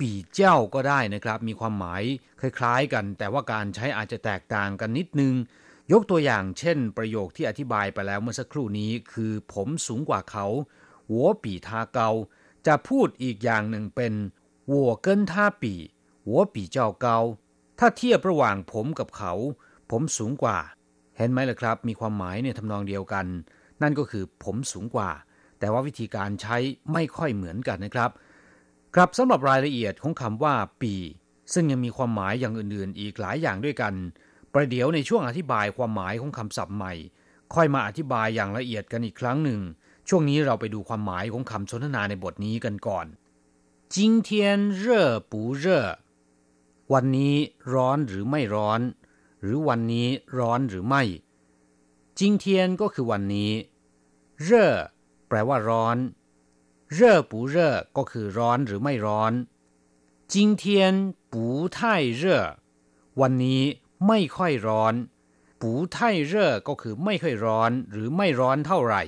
[0.00, 2.02] ปี่เจ้าก็ได้นะครับ มีความหมาย
[2.40, 5.34] คล้ายๆกัน แต่ว่าการใช้อาจจะแตกต่างกันนิดนึง
[5.92, 10.46] ยกตัวอย่างเช่น ประโยคที่อธิบายไปแล้วเมื่อสักครู่นี้ คือผมสูงกว่าเขา
[11.10, 12.10] หัวปี่ทาเกา
[12.66, 14.12] จะพูดอีกอย่างหนึ่งเป็น
[14.68, 15.78] หัวเกินท่าปี่
[16.26, 17.18] หัวปี่เจ้าเกา
[17.78, 19.32] ถ้าเทียบระหว่างผมกับเขา
[19.90, 20.58] ผมสูงกว่า
[21.16, 23.26] เห็นไหมล่ะครับ มีความหมายในทำนองเดียวกัน
[23.82, 25.10] นั่นก็คือผมสูงกว่า
[25.58, 26.56] แต่ว่าวิธีการใช้
[26.92, 28.10] ไม่ค่อยเหมือนกันนะครับ
[28.95, 30.93] ครับสำหรับรายละเอียดของคำว่า ปี
[31.53, 33.93] ซึ่งยังมีความหมายอย่างอื่นๆ อีกหลายอย่างด้วยกัน
[34.53, 36.93] ประเดี๋ยวในช่วงอธิบายความหมายของคำศัพท์ใหม่
[37.53, 39.61] ค่อยมาอธิบายอย่างละเอียดกันอีกครั้งหนึ่ง
[40.09, 43.05] ช่วงนี้เราไปดูความหมายของคำสนทนาในบทนี้กันก่อน
[43.95, 43.97] 今
[44.27, 44.29] 天
[44.83, 44.85] 热
[45.31, 45.65] 不热
[46.93, 47.35] วันนี้
[47.73, 48.81] ร้อนหรือไม่ร้อน
[49.41, 51.03] หรือวันนี้ร้อนหรือไม่
[52.19, 52.45] 今天
[52.81, 53.51] ก็คือวันนี้
[54.47, 54.49] 热
[55.27, 55.97] แปลว่าร้อน
[56.97, 56.99] 热
[57.31, 57.55] 不热
[57.97, 59.33] ก็คือร้อนหรือไม่ร้อน
[60.33, 60.63] 今天
[61.33, 61.35] 不
[61.77, 61.79] 太
[62.21, 62.23] 热
[63.21, 63.61] วันนี้
[64.07, 64.93] ไม่ค่อยร้อน
[65.61, 65.63] 不
[65.95, 65.97] 太
[66.31, 66.33] 热
[66.67, 69.03] ก็คือไม่ค่อยร้อน หรือไม่ร้อนเท่าไหร่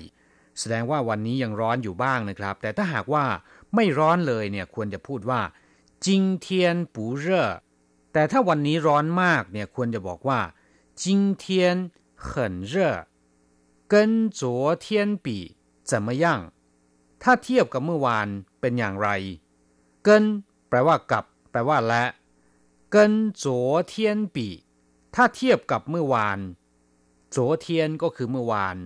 [0.59, 3.25] แสดงว่าวันนี้ยังร้อนอยู่บ้างนะครับ แต่ถ้าหากว่า
[3.75, 5.41] ไม่ร้อนเลยเนี่ยควรจะพูดว่า
[6.05, 6.07] 今
[6.45, 6.47] 天
[6.95, 7.25] 不热
[8.13, 10.39] แต่ถ้าวันนี้ร้อนมากเนี่ยควรจะบอกว่า
[11.03, 11.05] 今
[11.41, 11.43] 天
[12.27, 12.27] 很
[12.71, 12.73] 热
[13.91, 13.93] 跟
[14.39, 14.41] 昨
[14.83, 14.85] 天
[15.25, 15.27] 比
[15.89, 16.25] 怎么样
[17.23, 18.27] ถ้าเทียบกับเมื่อวาน
[18.59, 19.09] เป็นอย่างไร
[20.03, 20.23] เกิน
[20.69, 22.03] แปลว่ากับ แปลว่าและ
[22.93, 22.95] 跟
[23.43, 23.45] 昨
[23.91, 23.93] 天
[24.35, 24.37] 比
[25.15, 26.39] ถ้าเทียบกับเมื่อวาน
[27.33, 27.67] 昨天
[28.01, 28.77] ก็คือเมื่อวาน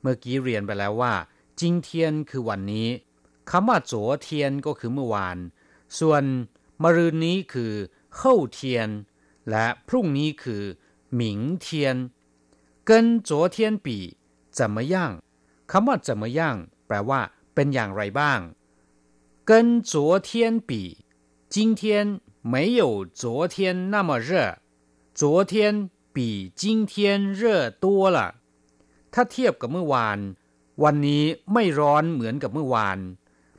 [0.00, 1.14] เมื่อกี้เรียนไปแล้วว่า
[1.60, 1.88] 今天
[2.30, 2.88] คือวันนี้
[3.50, 3.92] คำว่า昨
[4.26, 4.28] 天
[4.66, 5.38] ก็คือเมื่อวาน
[5.98, 6.24] ส่วน
[6.82, 7.72] มะรืนนี้คือ
[8.18, 8.20] 后
[8.56, 8.58] 天
[9.50, 10.62] และพรุ่งนี้คือ
[11.20, 11.22] 明
[11.64, 11.66] 天
[12.88, 12.90] 跟
[13.28, 13.88] 昨天比
[14.58, 14.94] 怎么样
[15.70, 16.40] คำว่า怎么样
[16.86, 17.20] แปลว่า
[17.56, 18.40] เป็นอย่างไรบ้าง
[19.48, 19.50] 跟
[19.90, 19.92] 昨
[20.28, 20.30] 天
[20.68, 20.70] 比
[21.54, 21.82] 今天
[22.52, 24.30] 没有昨天那么热
[25.20, 28.18] 昨天比今天热多了
[29.12, 30.18] ถ้าเทียบกับเมื่อวาน
[30.82, 32.98] วันนี้ไม่ร้อนเหมือนกับเมื่อวาน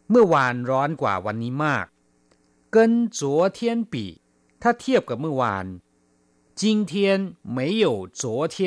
[0.10, 1.86] เมื่อวานร้อนกว่าวันนี้มาก
[2.75, 2.77] 跟
[3.19, 3.21] 昨
[3.58, 3.60] 天
[3.93, 3.95] 比
[4.62, 5.65] ถ้าเทียบกับเมื่อวาน
[6.60, 7.86] 今 今天没有
[8.21, 8.58] 昨天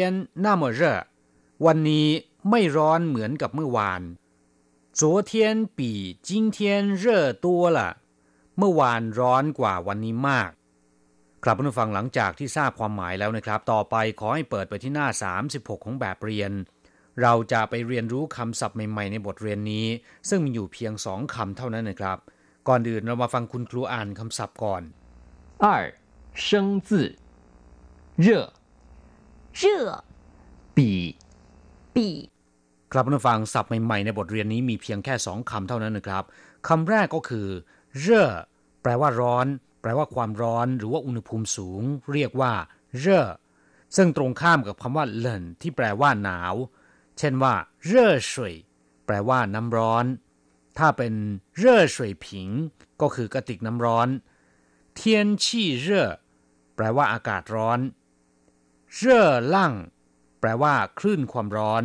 [0.45, 0.81] 那么热
[1.65, 2.09] วันนี้
[2.51, 4.03] ไม่ร้อนเหมือนกับเมื่อวาน
[5.01, 5.33] 昨天
[5.79, 5.81] 比
[6.29, 6.57] 今天
[7.03, 7.05] 热
[7.45, 7.81] 多了
[8.59, 10.51] เมื่อวานร้อนกว่าวันนี้มาก
[11.45, 15.09] ครับผู้ฟังหลังจากที่ทราบความหมายแล้วนะครับ ต่อไปขอให้เปิดไปที่หน้า
[15.47, 16.53] 36 ของแบบเรียน
[17.23, 19.87] เราจะไปเรียนรู้คำศัพท์ใหม่ๆในบทเรียนนี้
[20.29, 22.19] ซึ่งมีอยู่เพียงสองคำเท่านั้นนะครับ
[22.69, 24.83] ก่อนอื่นเรามาฟังคุณครูอ่านคำศัพท์ก่อน
[25.65, 25.67] 二
[26.45, 26.47] 生
[26.89, 26.89] 字
[28.27, 28.29] 热
[29.61, 29.63] 热
[30.77, 30.79] 比
[31.95, 31.99] 比
[32.94, 36.24] ครับผู้ฟังศัพท์ใหม่ๆในบทเรียนนี้มีเพียงแค่สองคำเท่านั้นนะครับ
[36.68, 37.48] คำแรกก็คือ
[38.00, 38.28] เร่อ
[38.82, 39.46] แปลว่าร้อน
[39.82, 41.82] แปลว่าความร้อน หรือว่าอุณหภูมิสูง
[42.14, 42.54] เรียกว่า
[43.00, 43.26] เร่อ
[43.96, 46.56] ซึ่งตรงข้ามกับคำว่าเหลินที่แปลว่าหนาว
[47.18, 47.54] เช่นว่า
[47.86, 48.56] เร่อสวย
[49.06, 50.06] แปลว่าน้ำร้อน
[50.78, 51.14] ถ้าเป็น
[51.58, 52.50] เร่อสวยผิง
[53.02, 54.08] ก็คือกระติกน้ำร้อน
[54.96, 56.08] เทียนชี่เร่อ
[56.76, 57.80] แปลว่าอากาศร้อน
[58.96, 59.74] เร่อลั่ง
[60.40, 61.84] แปลว่า คลื่นความร้อน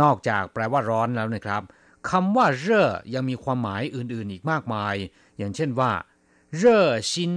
[0.00, 1.62] นอกจากแปลว่าร้อนแล้วนะครับ
[2.10, 4.94] คำว่าเร่อยังมีความหมายอื่นๆ อีกมากมาย
[5.38, 5.92] อย่างเช่นว่า
[6.56, 7.32] เร่อชิน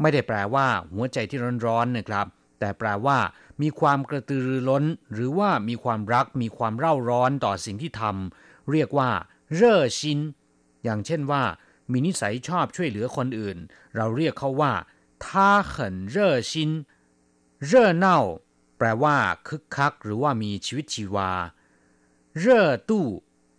[0.00, 2.26] ไม่ได้แปลว่า หัวใจที่ร้อนๆนะครับ
[2.58, 3.18] แต่แปลว่า
[3.62, 9.10] มีความกระตือรือร้น หรือว่ามีความรัก มีความเร่าร้อนต่อสิ่งที่ทำเรียกว่า
[9.54, 10.18] เร่อชิน
[10.84, 11.42] อย่างเช่นว่า
[11.90, 13.58] มีนิสัยชอบช่วยเหลือคนอื่น
[13.96, 14.72] เราเรียกเขาว่า
[15.24, 16.70] ท่าเขินเร่อชิน
[17.66, 18.20] เร่อเน่า
[18.78, 19.16] แปลว่า
[19.48, 21.30] คึกคัก หรือว่ามีชีวิตชีวา
[22.39, 23.07] เร่อตู้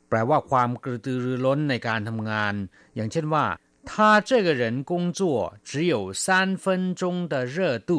[0.09, 2.55] แปลว่าความกระตือรือร้นในการทำงาน
[2.95, 3.45] อย่างเช่นว่า
[3.89, 5.21] 他这个人工作
[5.69, 6.25] 只有三
[6.63, 6.65] 分
[7.01, 7.03] 钟
[7.33, 7.57] 的热
[7.89, 7.91] 度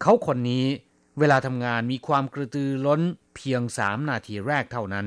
[0.00, 0.66] เขาคนนี้
[1.18, 3.00] เวลาทำงานมีความกระตือร้น
[3.34, 5.06] เพียงสามนาทีแรกเท่านั้น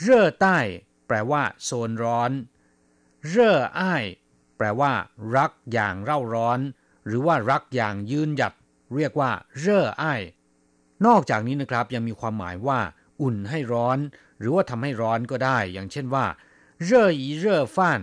[0.00, 0.58] เร่อใต้
[1.06, 2.32] แปลว่าโซนร้อน
[3.28, 4.04] เร่ออ้าย
[4.56, 4.92] แปลว่า
[5.36, 6.60] รักอย่างเร่าร้อน
[7.06, 8.52] หรือว่ารักอย่างยืนหยัด
[8.96, 10.22] เรียกว่าเร่ออ้าย
[11.06, 12.80] นอกจากนี้นะครับยังมีความหมายว่า
[13.21, 13.99] อุ่นให้ร้อน
[14.39, 16.25] หรือว่าทำให้ร้อนก็ได้ อย่างเช่นว่า
[16.83, 18.01] เร่ออีเร่อฟ่าน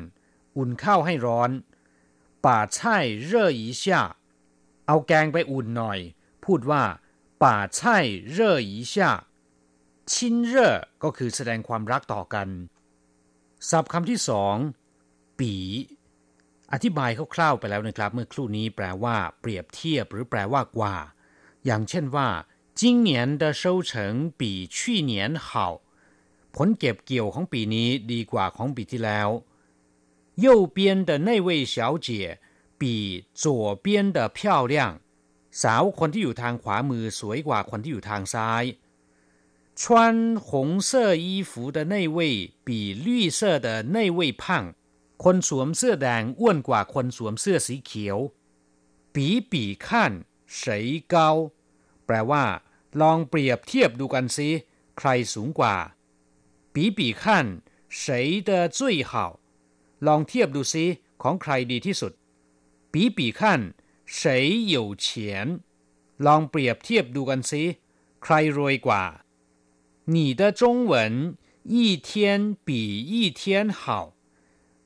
[0.56, 1.50] อุ่นข้าวให้ร้อน
[2.46, 4.02] ป่าช่ายเร่ออีชา
[4.86, 5.98] เอาแกงไปอุ่นหน่อย
[6.44, 6.82] พูดว่า
[7.42, 9.10] ป่าช่ายเร่ออีชา
[10.12, 12.48] ชินเร่อก็คือแสดงความรักต่อกัน
[13.70, 14.56] ศัพท์คำที่สอง
[15.40, 15.54] ปี
[16.72, 20.94] อธิบายคร่าวๆไปแล้วนะครับ เมื่อครู่นี้แปลว่า เปรียบเทียบหรือแปลว่ากว่า
[21.64, 22.28] อย่างเช่นว่า
[22.79, 23.91] 今年的收成
[24.39, 25.81] 比去年好
[26.55, 29.29] ผลเก็บเกี่ยวของปีนี้ดีกว่าของปีที่แล้ว
[30.45, 32.39] 右边的那位小姐
[32.79, 32.83] 比
[33.41, 34.39] 左边的漂
[34.73, 34.75] 亮
[35.61, 38.63] สาวคนที่อยู่ทางขวามือสวยกว่าคนที่อยู่ทางซ้าย
[39.79, 39.81] 穿
[40.45, 44.43] 红色衣服的那位比绿色的那位胖
[45.23, 48.17] คนสวมเสื้อแดงอ้วนกว่าคนสวมเสื้อสีเขียว
[49.13, 49.17] 比
[49.51, 49.53] 比
[49.85, 49.87] 看
[50.59, 51.15] 谁高
[52.05, 52.43] แปลว่า
[53.01, 54.49] ลองเปรียบเทียบดูกันสิ
[54.97, 55.75] ใครสูงกว่า
[56.73, 57.23] 比比看
[58.01, 59.11] 谁的最好
[60.07, 60.85] ลองเทียบดูซิ
[61.21, 62.13] ของใครดีที่สุด
[62.91, 63.41] 比比看
[64.17, 64.17] 谁
[64.73, 65.07] 有钱
[66.25, 67.63] ลองเปรียบเทียบดูกันซิ
[68.23, 69.03] ใครรวยกว่า
[70.13, 70.93] 你的中文
[71.75, 71.75] 一
[72.07, 72.09] 天
[72.65, 72.69] 比
[73.11, 73.41] 一天
[73.79, 73.81] 好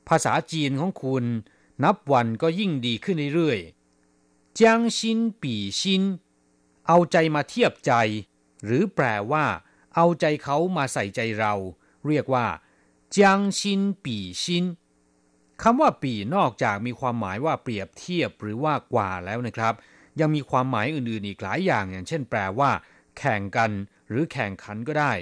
[0.06, 1.24] ภาษาจีนของคุณ
[1.84, 4.98] นับวันก็ยิ่งดีขึ้นเรื่อยๆ将心
[5.42, 5.80] 比心
[6.87, 7.93] เอาใจมาเทียบใจ
[8.65, 9.45] หรือแปลว่า
[9.95, 11.53] เอาใจเขามาใส่ใจเรา
[12.07, 12.47] เรียกว่า
[13.15, 14.65] จางชินปีชิน
[15.61, 19.73] คำว่าปีนอกจากมีความหมายว่าเปรียบเทียบหรือว่ากว่าแล้วนะครับ
[20.19, 22.71] ยังมีความหมายอื่นๆอีกหลายอย่างอย่าง เช่น แปลว่า
[23.17, 23.71] แข่งกัน
[24.07, 25.13] หรือแข่งขันก็ได้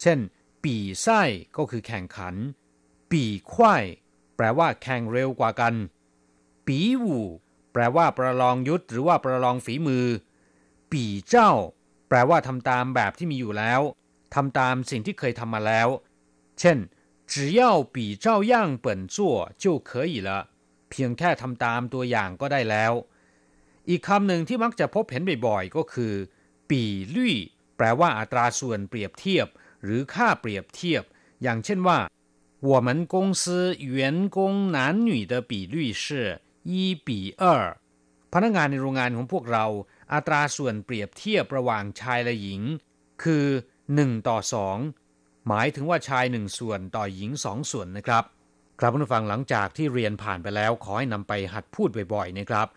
[0.00, 0.18] เช่น
[0.64, 1.22] ปีไส้
[1.56, 2.34] ก็คือแข่งขัน
[3.10, 3.84] ปีควาย
[4.36, 5.74] แปลว่าแข่งเร็วกว่ากัน
[6.66, 7.18] ปีวู
[7.72, 10.06] แปลว่าประลองยุทธหรือว่าประลองฝีมือ
[10.91, 11.51] ปีเจ้า
[12.09, 13.81] แปลว่าทำตามแบบที่มีอยู่แล้ว
[14.35, 15.87] ทำตามสิ่งที่เคยทำมาแล้ว
[16.59, 16.77] เช่น
[17.31, 17.61] 只要
[17.95, 18.53] 比照样
[18.85, 18.85] 本
[19.15, 19.17] 做
[19.63, 20.29] 就可以了
[20.89, 22.93] เพียงแค่ทำตามตัวอย่างก็ได้แล้ว
[23.89, 26.13] อีกคำหนึ่งที่มักจะพบเห็นบ่อยๆก็คือ
[26.69, 26.83] ปี
[27.15, 27.35] ลี่
[27.77, 29.47] แปลว่าอัตราส่วนเปรียบเทียบ
[29.83, 31.03] หรือค่าเปรียบเทียบ
[31.43, 31.99] อย่างเช่นว่า
[32.69, 33.43] 我们公司
[33.95, 34.37] 员工
[34.75, 36.03] 男女的比率是
[36.71, 36.73] 一
[37.07, 37.09] 比
[37.41, 37.43] 二
[38.33, 39.65] พนักงานในโรงงานของพวกเรา
[40.12, 42.62] อัตราส่วนเปรียบเทียบระหว่างชายและหญิง
[43.22, 43.46] คือ
[43.86, 44.38] 1 ต่อ
[44.92, 48.24] 2 หมายถึงว่าชายหนึ่งส่วนต่อหญิงสองส่วนนะครับ
[48.80, 52.68] ครับผู้ฟังหลังจากที่เรียนผ่านไปแล้ว ขอให้นำไปหัดพูดบ่อยๆนะครับ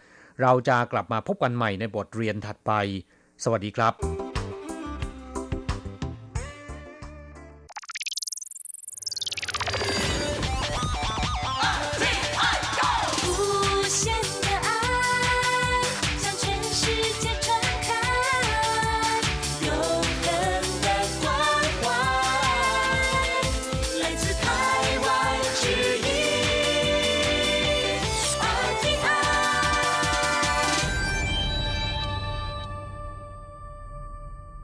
[0.42, 2.72] เราจะกลับมาพบกันใหม่ในบทเรียนถัดไป
[3.44, 4.29] สวัสดีครับ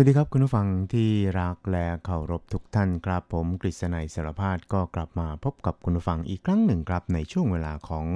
[0.00, 8.06] สวัสดีครับคุณผู้ฟังที่รักและเคารพทุกท่านครับผมกฤษณัยสารพาดก็กลับมาพบกับคุณผู้ฟังอีกครั้งหนึ่งครับในช่วงเวลาของ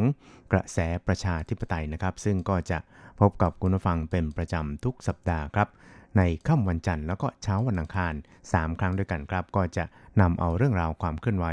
[0.53, 2.79] กระแสประชาธิปไตยนะครับ ซึ่งก็จะ
[3.21, 5.68] พบกับคุณผู้ฟังเป็นประจำทุกสัปดาห์ครับ
[6.16, 8.14] ในค่ำวันจันทร์แล้วก็เช้าวันอังคาร
[8.46, 9.85] 3 ครั้งด้วยกันครับก็จะ
[10.20, 11.46] นำเอาเรื่องราวความเคลื่อนไหว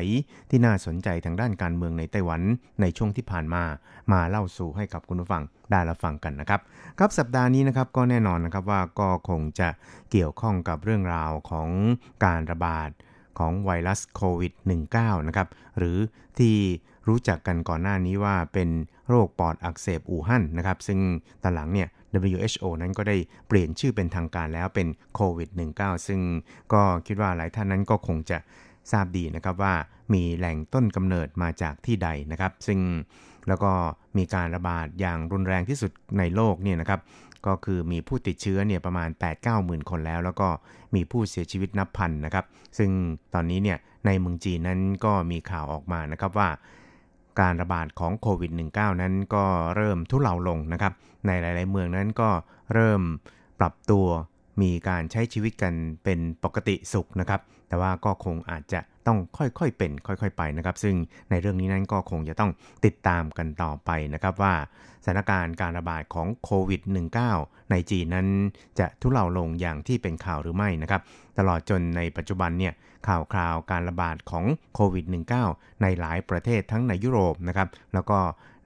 [0.50, 2.42] ที่น่าสนใจทางด้านการเมืองในไต้หวัน
[2.82, 3.64] ในช่วงที่ผ่านมา
[4.12, 6.62] มาเล่าสู่ให้กับคุณผู้ฟังได้รับฟังกันนะครับ
[7.00, 9.70] ครับสัปดาห์นี้นะครับก็แน่นอนนะครับว่าก็คงจะ
[10.12, 11.70] เกี่ยวข้องกับเรื่องราวของ
[12.26, 12.90] การระบาด
[13.40, 14.54] ของไวรัสโควิด
[14.92, 15.98] -19 นะครับหรือ
[16.40, 16.56] ที่
[17.08, 18.70] รู้จักกันก่อนหน้านี้ว่าเป็น
[19.08, 21.00] โรคปอดอักเสบอู่ฮั่นนะครับ ซึ่ง
[21.44, 21.88] ตอนหลังเนี่ย
[22.30, 23.16] WHO นั้นก็ได้
[23.48, 26.22] เปลี่ยนชื่อเป็นทางการแล้วเป็นโควิด -19 ซึ่ง
[26.74, 28.38] ก็คิดว่าหลายท่านนั้นก็คงจะ
[28.92, 29.74] ทราบดีนะครับว่า
[30.14, 32.80] มีแหล่งต้นกำเนิดมาจากที่ใดนะครับ ซึ่ง
[33.48, 33.72] แล้วก็
[34.18, 37.00] มีการระบาดอย่างรุนแรงที่สุดในโลกเนี่ยนะครับ
[37.48, 40.48] ก็คือมีผู้ติดเชื้อเนี่ยประมาณ 8-9หมื่นคนแล้ว แล้วก็
[40.96, 42.46] มีผู้เสียชีวิตนับพันนะครับ
[42.78, 42.92] ซึ่ง
[43.34, 46.50] ตอนนี้เนี่ยในเมืองจีนนั้นก็มีข่าวออกมานะครับว่า
[47.40, 50.94] การระบาดของโควิด -19 นั้นก็เริ่มทุเลาลงนะครับ
[51.28, 52.30] ในหลาย ๆ เมืองนั้นก็
[52.74, 53.02] เริ่ม
[53.60, 54.06] ปรับตัว
[54.62, 55.74] มีการใช้ชีวิตกัน
[56.04, 60.96] เป็นปกติสุขนะครับ แต่ว่าก็คงอาจจะต้องค่อยๆเป็นค่อยๆไปนะครับ ซึ่ง
[61.30, 62.52] ในเรื่องนี้นั้นก็คงจะต้อง
[62.86, 64.54] ติดตามกันต่อไปนะครับว่า
[65.04, 66.82] สถานการณ์การระบาดของโควิด
[67.28, 68.28] -19 ในจีนนั้น
[68.80, 71.02] จะทุเลาลงอย่างที่เป็นข่าวหรือไม่นะครับ
[71.38, 72.74] ตลอดจนในปัจจุบันเนี่ย
[73.08, 75.06] ข่าวคราวการระบาดของโควิด
[75.44, 78.20] -19 ในหลายประเทศทั้งในยุโรปนะครับ แล้วก็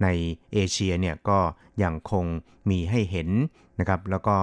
[0.03, 0.07] ใน
[0.53, 1.39] เอเชียเนี่ยก็
[1.83, 2.25] ยังคง
[2.69, 3.29] มีให้เห็น
[3.79, 4.37] นะครับ แล้วก็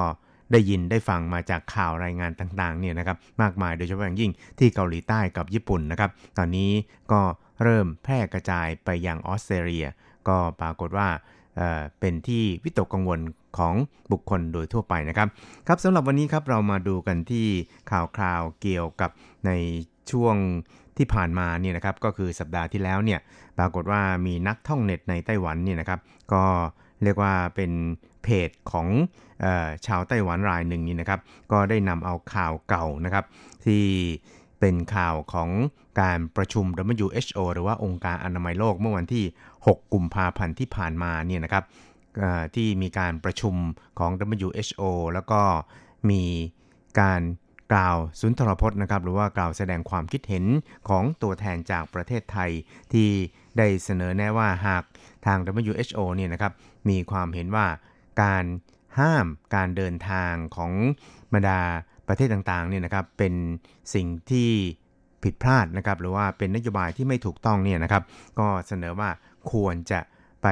[0.52, 6.70] ได้ยินได้ฟังมาจากข่าวรายงานต่างๆเนี่ยนะครับมากมายโดยเฉพาะอย่างยิ่งที่เกาหลีใต้กับญี่ปุ่นนะครับตอนนี้
[7.12, 7.20] ก็
[7.62, 9.86] เริ่มแพร่กระจายไปยังออสเตรเลีย
[10.28, 11.08] ก็ปรากฏว่า
[11.56, 13.20] เอ่อเป็นที่วิตกกังวล
[13.58, 13.74] ของ
[14.12, 15.28] บุคคลโดยทั่วไปนะครับ
[15.66, 17.46] ครับสำหรับวันนี้ครับเรามาดูกันที่
[17.90, 19.10] ข่าวคราวเกี่ยวกับ
[19.46, 19.50] ใน
[20.10, 20.36] ช่วง
[20.96, 23.20] ที่ผ่านมาเนี่ยนะครับก็คือสัปดาห์ที่แล้วเนี่ย
[23.58, 26.00] ปรากฏว่ามีนักท่องเน็ตในไต้หวันเนี่ยนะครับ
[26.32, 26.44] ก็
[27.02, 27.72] เรียกว่าเป็น
[28.22, 28.88] เพจของ
[29.44, 31.20] ออชาวไต้หวันรายหนึ่งนี่นะครับ
[31.52, 33.24] ก็ได้นำเอาข่าวเก่านะครับ
[33.66, 33.84] ที่
[34.60, 35.50] เป็นข่าวของ
[36.00, 36.64] การประชุม
[36.98, 39.24] WHO หรือว่าองค์การอนามัยโลกเมื่อวันที่
[39.66, 41.64] 6 กุมภาพันธ์ที่ผ่านมาเนี่ยนะครับ
[42.54, 43.54] ที่มีการประชุม
[43.98, 44.82] ของ WHO
[45.14, 45.40] แล้วก็
[46.10, 46.22] มี
[47.00, 47.20] การ
[47.72, 50.44] กล่าวสุนทรพจน์นะครับ หรือว่ากล่าวแสดงความคิดเห็น
[50.88, 52.50] ของตัวแทนจากประเทศไทย
[52.92, 53.08] ที่
[53.58, 54.82] ได้เสนอแนะว่าหาก
[55.26, 56.52] ทาง WHO เนี่ยนะครับ
[56.88, 57.66] มีความเห็นว่า
[58.22, 58.44] การ
[58.98, 60.72] ห้ามการเดินทางของ
[61.34, 61.60] บรรดา
[62.08, 63.34] ประเทศต่างๆเนี่ยนะครับเป็น
[63.94, 64.50] สิ่งที่
[65.22, 68.02] ผิดพลาดนะครับหรือว่าเป็นนโยบายที่ไม่ถูกต้องเนี่ยนะครับ
[68.38, 69.10] ก็เสนอว่า
[69.52, 70.00] ควรจะ
[70.42, 70.48] ไป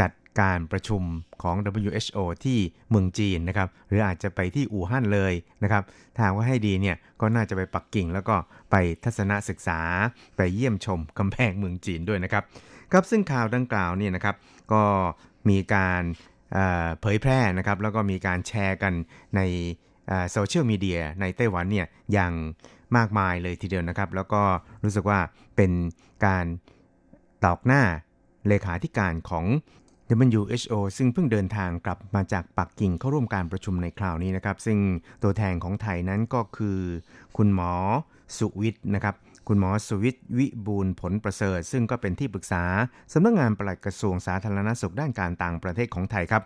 [0.00, 1.02] จัดการประชุม
[1.42, 2.58] ของ WHO ที่
[2.90, 5.82] เมืองจีนนะครับ หรืออาจจะไปที่อู่ฮั่นเลยนะครับ
[6.14, 8.36] ถ้าหากว่าให้ดีเนี่ยก็น่าจะไปปักกิ่ง แล้วก็
[8.70, 8.74] ไป
[9.04, 9.80] ทัศนศึกษา
[10.36, 12.42] ไปเยี่ยมชมกำแพงเมืองจีนด้วยนะครับ
[12.92, 14.36] ครับซึ่งข่าวดังกล่าวเนี่ยนะครับ
[14.72, 14.82] ก็
[15.48, 16.02] มีการ
[17.00, 18.92] เผยแพร่นะครับแล้วก็มีการแชร์กัน
[19.36, 19.40] ใน
[20.32, 22.32] โซเชียลมีเดียในไต้หวันเนี่ยอย่าง
[22.96, 24.42] มากมายเลยทีเดียวนะครับ แล้วก็
[24.84, 25.18] รู้สึกว่า
[25.56, 25.72] เป็น
[26.26, 26.46] การ
[27.44, 27.82] ตอกหน้า
[28.48, 29.46] เลขาธิการของ
[30.30, 34.78] WHO ซึ่งเพิ่งเดินทางกลับมาจากปักกิ่งเข้าร่วมการประชุมในคราวนี้นะครับ ซึ่ง
[35.22, 36.78] ตัวแทนของไทยนั้นก็คือ
[37.36, 37.72] คุณหมอ
[38.38, 39.14] สุวิทย์นะครับ
[39.48, 42.64] คุณหมอสุวิทย์วิบูลย์ผลประเสริฐ ซึ่งก็เป็นที่ปรึกษา
[43.12, 46.42] สำนักงานปลัดกระทรวงสาธารณสุขด้านการต่างประเทศของไทยครับ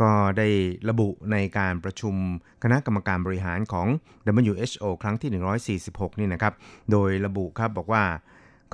[0.00, 0.48] ก็ได้
[0.88, 2.14] ระบุในการประชุม
[2.62, 3.86] คณะกรรมการบริหารของ
[4.50, 5.30] WHO ครั้งที่
[5.88, 6.54] 146 นี่นะครับ
[6.92, 8.04] โดยระบุครับบอกว่า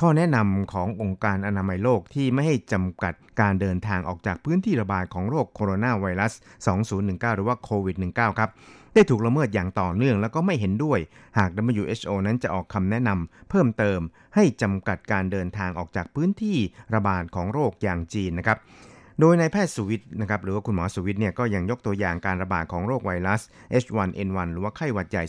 [0.00, 6.32] ข้อแนะนำขององค์การอนามัยโลกที่ไม่ให้จำกัดการเดินทางออกจากพื้นที่ระบาดของโรคโคโรนาไวรัส
[6.84, 8.50] 2019 หรือว่าโควิด -19 ครับ
[8.96, 10.98] ได้ถูกละเมิดอย่างต่อเนื่องแล้วก็ไม่เห็นด้วย
[11.38, 14.00] หาก WHO นั้นจะออกคำแนะนำเพิ่มเติม
[14.34, 16.58] ให้จำกัดการเดินทางออกจากพื้นที่
[16.94, 18.58] ระบาดของโรคอย่างจีนนะครับ
[19.20, 23.40] โดยนายแพทย์สุวิทย์นะครับหรือว่าคุณหมอสุวิทย์เนี่ยก็ยังยกตัวอย่างการระบาดของโรคไวรัส
[23.82, 25.24] H1N1 หรือว่าไข้หวัดใหญ่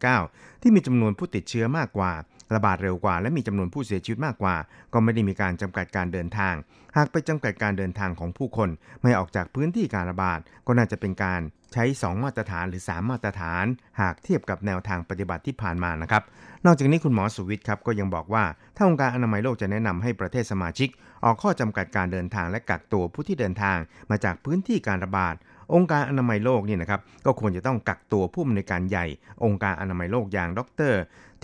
[0.00, 2.12] 2009 ที่มีจำนวนผู้ติดเชื้อมากกว่า
[2.54, 4.56] ระบาดเร็วกว่า และมีจำนวนผู้เสียชีวิตมากกว่า
[4.92, 6.54] ก็ไม่ได้มีการจำกัดการเดินทาง
[6.96, 8.68] หากไปจำกัดการเดินทางของผู้คน
[9.02, 11.40] ไม่ออกจากพื้นที่การระบาด ก็น่าจะเป็นการ
[11.72, 13.64] ใช้ 2 มาตรฐานหรือ 3 มาตรฐาน
[14.00, 16.22] หากเทียบกับแนวทางปฏิบัติที่ผ่านมานะครับ
[16.66, 18.44] นอกจากนี้คุณหมอสุวิทย์ครับก็ยังบอกว่า
[18.76, 20.88] ถ้าองค์การอนามัยโลกจะแนะนำให้ประเทศสมาชิก
[21.24, 23.78] ออกข้อจำกัดการเดินทางและกักตัวผู้ที่เดินทาง
[24.10, 25.34] มาจากพื้นที่การระบาด
[25.74, 29.06] องค์การอนามัยโลกนี่นะครับก็ควรจะต้องกักตัวผู้อำนวยการใหญ่
[29.44, 30.94] องค์การอนามัยโลกอย่างดร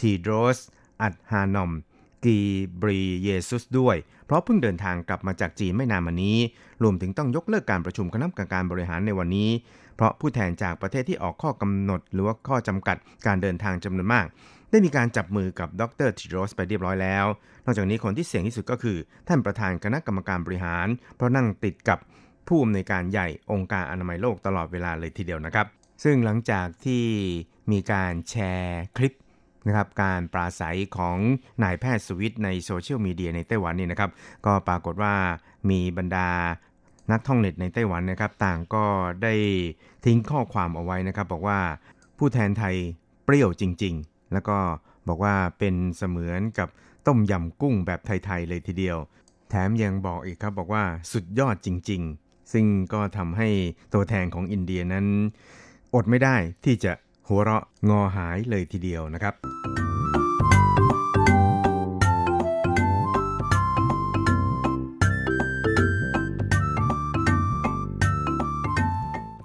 [0.01, 0.59] ทีโดรส
[1.03, 1.73] อัดฮานอม
[2.25, 2.39] กี
[2.81, 3.97] บรีเยซุสด้วย
[4.27, 6.39] เพราะเพิ่งเดินทางกลับมาจากจีนไม่นานมานี้
[6.83, 9.51] รวมถึงต้องยกเลิกการประชุมคณะกรรมการบริหารในวันนี้
[9.97, 12.97] เพราะผู้แทนจากประเทศที่ออกข้อกำหนด หรือว่าข้อจำกัด
[13.27, 14.27] การเดินทางจำนวนมาก
[14.71, 17.27] ได้มีการจับมือกับดรทิโรสไปเรียบร้อยแล้ว
[17.65, 18.97] นอกจากนี้คนที่เสี่ยงที่สุดก็คือ
[19.29, 20.87] ท่านประธานคณะกรรมการบริหาร
[21.17, 21.99] เพราะนั่งติดกับ
[22.49, 25.67] ผู้อำนวยการใหญ่องค์การอนามัยโลกตลอดเวลาเลยทีเดียวนะครับ
[26.05, 27.05] ซึ่งหลังจากที่
[27.73, 29.13] มีการแชร์คลิป
[29.69, 31.17] นะครับการปราศัยของ
[31.63, 34.11] นายแพทย์สวิตในโซเชียลมีเดียในไต้หวันนี่นะครับ
[34.47, 35.15] ก็ปรากฏว่า
[35.71, 36.29] มีบรรดา
[37.13, 38.85] นักท่องเน็ตในไต้หวันนะครับ ต่างก็
[39.23, 39.35] ได้
[40.05, 41.61] ทิ้งข้อความเอาไว้นะครับ บอกว่า
[42.19, 42.77] ผู้แทนไทย
[43.25, 44.59] เปรี้ยวจริง ๆ แล้วก็
[45.09, 46.69] บอกว่าเป็นเสมือนกับ
[47.07, 48.99] ต้มยำกุ้งแบบไทย ๆ เลยทีเดียว
[49.49, 53.49] แถมยังบอกอีกครับบอกว่าสุดยอดจริง ๆ ซึ่งก็ทำให้
[53.95, 55.07] ตัวแทนของอินเดียนั้น
[55.95, 56.93] อดไม่ได้ที่จะ
[57.31, 59.35] หัวเราะงอหายเลยทีเดียวนะครับ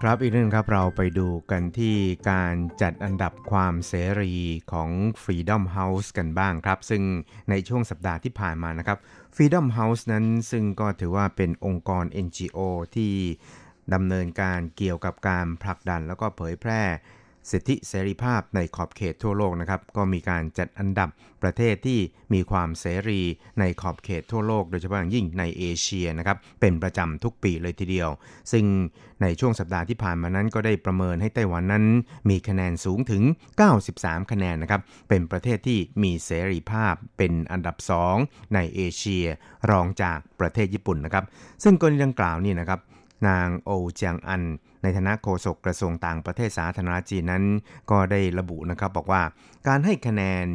[0.02, 1.96] ครับอีกเรื่องครับเราไปดูกันที่
[2.32, 4.34] การจัดอันดับความเสรี
[4.72, 4.90] ของ
[5.24, 7.04] Freedom House กันบ้างครับ ซึ่ง
[7.50, 8.98] ในช่วงสัปดาห์ที่ผ่านมานะครับ
[9.36, 12.60] Freedom House นั้นซึ่งก็ถือว่าเป็นองค์กร NGO
[12.96, 13.14] ที่
[13.94, 16.84] ดำเนินการเกี่ยวกับการผลักดันแล้วก็เผยแพร่
[17.52, 21.10] สิทธิเสรีภาพในขอบเขตทั่วโลกนะครับ ก็มีการจัดอันดับ
[21.44, 22.00] ประเทศที่
[22.34, 23.22] มีความเสรี
[23.60, 28.10] ในขอบเขตทั่วโลก โดยเฉพาะอย่างยิ่งในเอเชียนะครับ เป็นประจำทุกปีเลยทีเดียว
[28.52, 28.66] ซึ่ง
[29.22, 31.86] ในช่วงสัปดาห์ที่ผ่านมานั้นก็ได้ประเมินให้ไต้หวันนั้น
[32.30, 33.24] มีคะแนนสูงถึง
[33.78, 37.76] 93 คะแนนนะครับ เป็นประเทศที่มีเสรีภาพเป็นอันดับ
[38.16, 39.26] 2 ในเอเชีย
[39.72, 41.24] รองจากประเทศญี่ปุ่นนะครับ
[41.64, 42.80] ซึ่งกรณีดังกล่าวนี่นะครับ
[43.28, 44.44] นางโอเจียงอัน
[44.84, 47.44] ในฐานะโฆษกกระทรวงต่างประเทศสาธารณรัฐจีนนั้น
[47.92, 49.22] ก็ได้ระบุนะครับบอกว่า
[49.68, 50.46] การให้คะแนน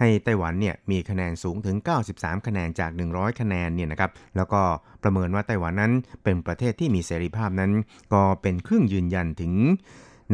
[0.00, 1.76] ให้ไต้หวันเนี่ยมีคะแนนสูงถึง
[2.12, 4.60] 93 คะแนนจาก 100 คะแนนเนี่ยนะครับแล้วก็
[5.02, 5.92] ประเมินว่าไต้หวันนั้น
[6.24, 7.72] เป็นประเทศที่มีเสรีภาพนั้น
[8.12, 9.52] ก็เป็นเครื่องยืนยันถึง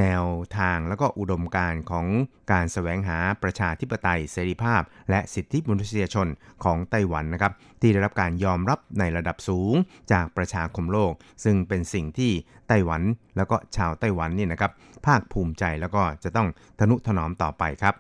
[0.01, 0.25] แนว
[0.59, 2.07] ทางและก็อุดมการณ์ของ
[2.53, 6.29] การแสวงหาประชาธิปไตยเสรีภาพ และสิทธิมนุษยชน
[6.65, 9.75] ของไต้หวันนะครับ ที่ได้รับการยอมรับในระดับสูง
[10.13, 11.13] จากประชาคมโลก
[11.45, 12.33] ซึ่งเป็นสิ่งที่
[12.69, 13.03] ไต้หวัน
[13.37, 14.73] แล้วก็ชาวไต้หวันนี่นะครับ
[15.07, 17.95] ภาคภูมิใจแล้วก็จะต้องทนุถนอมต่อไปครับ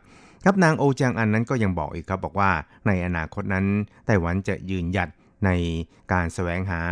[0.44, 2.50] ครับนางโอจางอันนั้นก็ยังบอกอีกครับบอกว่า
[2.86, 3.66] ในอนาคตนั้น
[4.06, 5.08] ไต้หวันจะยืนหยัด
[5.46, 5.50] ใน
[6.12, 6.82] การแสวงหา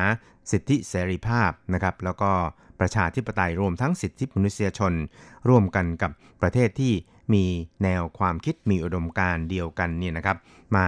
[0.50, 2.30] สิทธิเสรีภาพนะครับ แล้วก็
[2.80, 4.92] ประชาธิปไตยรวมทั้งสิทธิมนุษยชน
[5.48, 6.10] ร่วมกันกับ
[6.42, 6.92] ประเทศที่
[7.34, 7.44] มี
[7.82, 10.36] แนวความคิดมีอุดมการณ์เดียวกันเนี่ยนะครับ
[10.76, 10.86] มา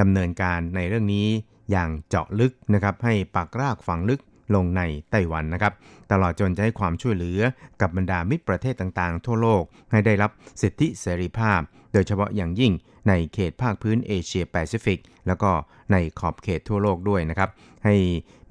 [0.00, 1.26] ดำเนินการในเรื่องนี้
[1.70, 4.20] อย่างเจาะลึกนะครับ ให้ปักรากฝังลึก
[4.54, 5.72] ลงในไต้หวันนะครับ
[6.12, 7.40] ตลอดจนจะให้ความช่วยเหลือ
[7.80, 10.30] กับบรรดามิตรประเทศต่างๆ ทั่วโลกให้ได้รับ
[10.62, 11.60] สิทธิเสรีภาพ
[11.92, 12.72] โดยเฉพาะอย่างยิ่ง
[13.08, 15.50] ในเขตภาคพื้นเอเชียแปซิฟิกแล้วก็
[15.92, 17.50] ในขอบเขตทั่วโลกด้วยนะครับ
[17.84, 17.94] ให้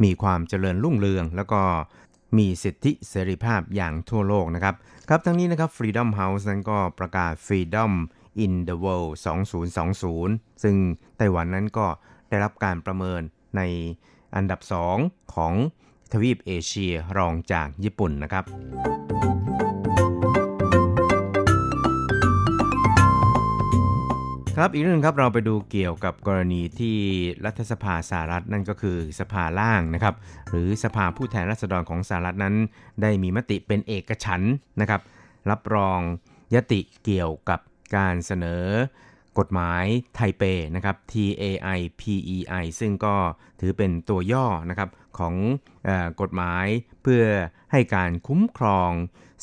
[0.04, 1.62] มีความเจริญรุ่งเรือง แล้วก็
[2.38, 4.76] มีสิทธิเสรีภาพอย่างทั่วโลกนะครับ
[5.10, 7.92] ครับทั้งนี้นะครับ Freedom House นั้นก็ประกาศ Freedom
[8.44, 9.14] in the World
[9.88, 10.76] 2020 ซึ่ง
[11.18, 11.88] ไต้หวันนั้นก็
[12.30, 13.22] ได้รับการประเมิน
[13.58, 13.62] ใน
[14.36, 14.60] อันดับ
[14.98, 15.54] 2 ของ
[16.12, 18.46] ทวีปเอเชียรองจากญี่ปุ่นนะครับ
[24.60, 26.98] ครับอีกเรื่องครับเราไปดูเกี่ยวกับกรณีที่
[27.46, 30.16] รัฐสภาสหรัฐนั่นก็คือสภาล่างนะครับ
[30.50, 32.56] หรือสภาผู้แทนราษฎรของสหรัฐนั้น
[33.02, 35.02] ได้มีมติเป็นเอกฉันท์นะครับ
[35.50, 36.00] รับรอง
[36.56, 37.60] ยติเกี่ยวกับ
[37.96, 38.64] การเสนอ
[39.40, 39.86] กฎหมาย
[40.16, 40.44] ไทเป
[40.76, 43.16] นะครับ TAI PEI ซึ่งก็
[43.60, 44.90] ถือเป็นตัวย่อนะครับ
[45.20, 45.36] ของ
[45.88, 45.90] อ
[46.22, 46.66] กฎหมาย
[47.04, 47.24] เพื่อ
[47.72, 48.92] ให้การคุ้มครอง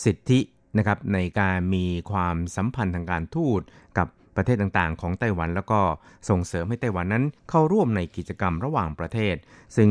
[0.04, 0.40] สิทธิ
[0.78, 3.62] นะครับในการมีความสัมพันธ์ทางการทูต
[3.98, 5.80] กับ ประเทศต่างๆ ของไต้หวันแล้วก็
[6.28, 9.36] ส่งเสริมให้ไต้หวันนั้นเข้าร่วมในกิจกรรมระหว่างประเทศ
[9.76, 9.90] ซึ่ง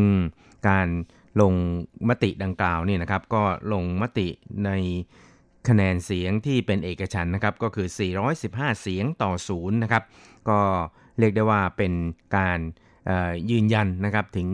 [0.68, 0.88] การ
[1.42, 1.54] ลง
[2.10, 4.28] มติดังกล่าวนี่นะครับ ก็ลงมติ
[4.66, 4.72] ใน
[5.68, 7.88] คะแนนเสียงที่เป็นเอกฉันนะครับก็คือ
[8.34, 10.04] 415 เสียงต่อศูนย์นะครับ
[10.50, 10.60] ก็
[11.20, 11.94] เรียกได้ว่าเป็น
[12.38, 12.60] การ
[13.52, 14.50] ยืนยันนะครับถึง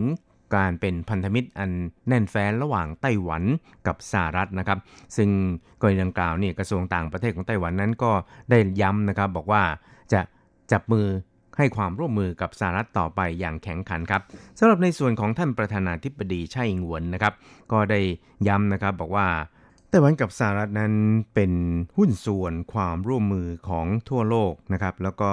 [0.54, 1.70] การเป็นพันธมิตรอัน
[2.08, 3.42] แน่นแฟ้นระหว่างไต้หวัน
[3.86, 4.78] กับสหรัฐนะครับ
[5.16, 5.30] ซึ่ง
[5.80, 8.12] กรณีดังกล่าวนี่กระทรวงต่างประเทศของไต้หวันนั้นก็
[8.50, 9.62] ได้ย้ำนะครับ บอกว่า
[10.12, 10.20] จะ
[10.72, 11.06] จับมือ
[11.58, 14.22] ให้ความร่วมมือกับสหรัฐต่อไปอย่างแข็งขันครับ
[14.58, 17.34] สำหรับในส่วนของท่านประธานาธิบดีไช่อิงหวนนะครับ
[17.72, 18.00] ก็ได้
[18.48, 19.26] ย้ำนะครับบอกว่า
[19.88, 20.92] ไต้หวันกับสหรัฐนั้น
[21.34, 21.52] เป็น
[21.96, 25.32] หุ้นส่วนความร่วมมือของทั่วโลกนะครับ แล้วก็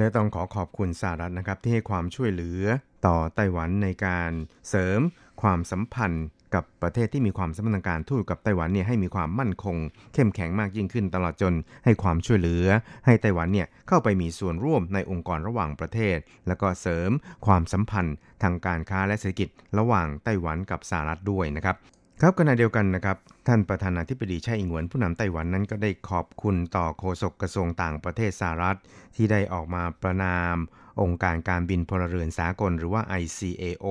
[0.00, 2.62] และต้องขอขอบคุณสหรัฐนะครับที่ให้ความช่วยเหลือ
[3.06, 4.30] ต่อไต้หวันในการ
[4.68, 5.00] เสริม
[5.42, 9.76] ความสัมพันธ์กับประเทศที่มีความสัมพันธ์ทางการทูตกับไต้หวันเนี่ยให้มีความมั่นคง
[10.14, 12.66] เข้มแข็งมากยิ่งขึ้นตลอดจนให้ความช่วยเหลือ
[13.06, 17.10] ให้ไต้หวันเนี่ยเข้าไปมีส่วนร่วมในองค์กรระหว่างประเทศ แล้วก็เสริม
[17.46, 19.48] ความสัมพันธ์ทางการค้าและเศรษฐกิจ
[19.78, 21.76] ระหว่างไต้หวันกับสหรัฐด้วยนะครับ
[22.22, 23.16] ครับขณะเดียวกันนะครับ
[23.48, 28.78] ท่านประธานาธิบดีไช่อิงหวนผู้นำไต้หวันนั้นก็ได้ขอบคุณต่อโฆษกกระทรวงต่างประเทศสหรัฐ
[29.16, 30.56] ที่ได้ออกมาประนาม
[31.00, 33.86] องค์การการบินพลเรือนสากลหรือว่า ICAO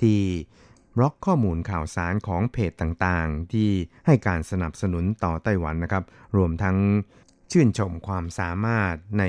[0.00, 0.20] ที่
[0.96, 3.70] บล็อกข้อมูลข่าวสารของเพจต่างๆ ที่
[4.06, 6.04] ให้การสนับสนุนต่อไต้หวันนะครับ
[6.36, 6.76] รวมทั้ง
[7.52, 9.24] ชื่นชมความสามารถใน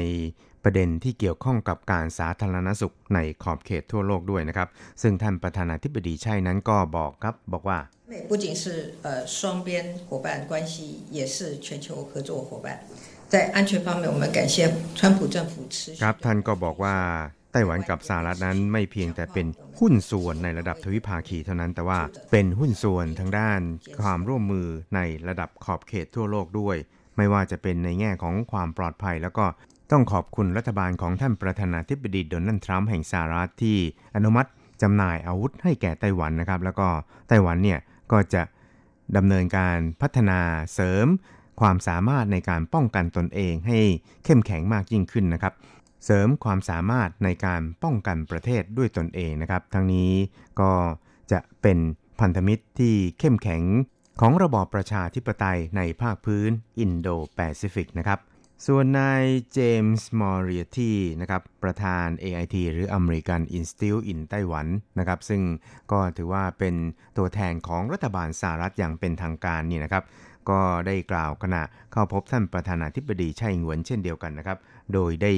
[0.63, 4.69] ประเด็นที่เกี่ยวข้องกับการสาธารณสุขในขอบเขตทั่วโลกด้วยนะครับ
[5.01, 7.79] ซึ่งท่านประธานาธิบดีไช่นั้นก็บอกครับบอกว่า
[8.28, 9.68] 不仅是呃双边
[10.08, 12.80] 伙伴关系，也是全球合作伙伴。
[13.28, 16.96] 在安全方面，我们感谢川普政府持续 ครับท่านก็บอกว่า
[17.52, 19.46] ไต้หวันกับสหรัฐนั้นไม่เพียงแต่เป็น
[19.78, 22.00] หุ้นส่วนในระดับทวิภาคีเท่านั้น แต่ว่า
[22.30, 23.60] เป็นหุ้นส่วนทางด้าน
[24.02, 26.76] ความร่วมมือในระดับขอบเขตทั่วโลกด้วย
[27.16, 29.46] ไม่ว่าจะเป็นในแง่ของความปลอดภัย แล้วก็
[29.90, 33.76] ต้องขอบคุณรัฐบาลของท่านประธานาธิบดีโดนัลด์ทรัมป์แห่งสหรัฐที่
[34.16, 34.48] อนุมัติ
[34.82, 36.88] จำหน่ายอาวุธให้แก่ไต้หวันนะครับ แล้วก็
[37.28, 37.78] ไต้หวันเนี่ย
[38.11, 38.43] ก็จะ
[39.17, 40.39] ดำเนินการพัฒนา
[40.73, 41.07] เสริม
[41.61, 43.79] ความสามารถในการป้องกันตนเองให้
[44.25, 45.53] เข้มแข็งมากยิ่งขึ้นนะครับ
[46.05, 50.11] เสริมความสามารถในการป้องกันประเทศด้วยตนเองนะครับ ทั้งนี้
[50.59, 50.71] ก็
[51.31, 51.77] จะเป็น
[52.19, 53.63] พันธมิตรที่เข้มแข็ง
[54.21, 56.49] ของระบอบประชาธิปไตยในภาคพื้น
[56.79, 58.19] อินโดแปซิฟิกนะครับ
[58.67, 64.67] ส่วนนายเจมส์มอริทีนะครับประธาน AIT หรือ American Institute in Taiwan
[64.99, 65.41] นะครับซึ่ง
[65.91, 66.75] ก็ถือว่าเป็น
[67.17, 70.03] ตัวแทนของรัฐบาลสหรัฐอย่างเป็นทางการนี่นะครับ
[70.49, 74.57] ก็ได้กล่าวขณะเข้าพบท่านประธานาธิบดีไช่อิงหวนเช่นเดียวกันนะครับ
[74.93, 75.31] โดยได้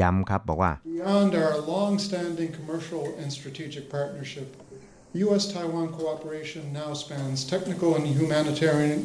[0.00, 4.48] ย้ำครับบอกว่า Beyond our long-standing commercial and strategic partnership,
[5.24, 9.00] U.S.-Taiwan cooperation now spans technical and humanitarian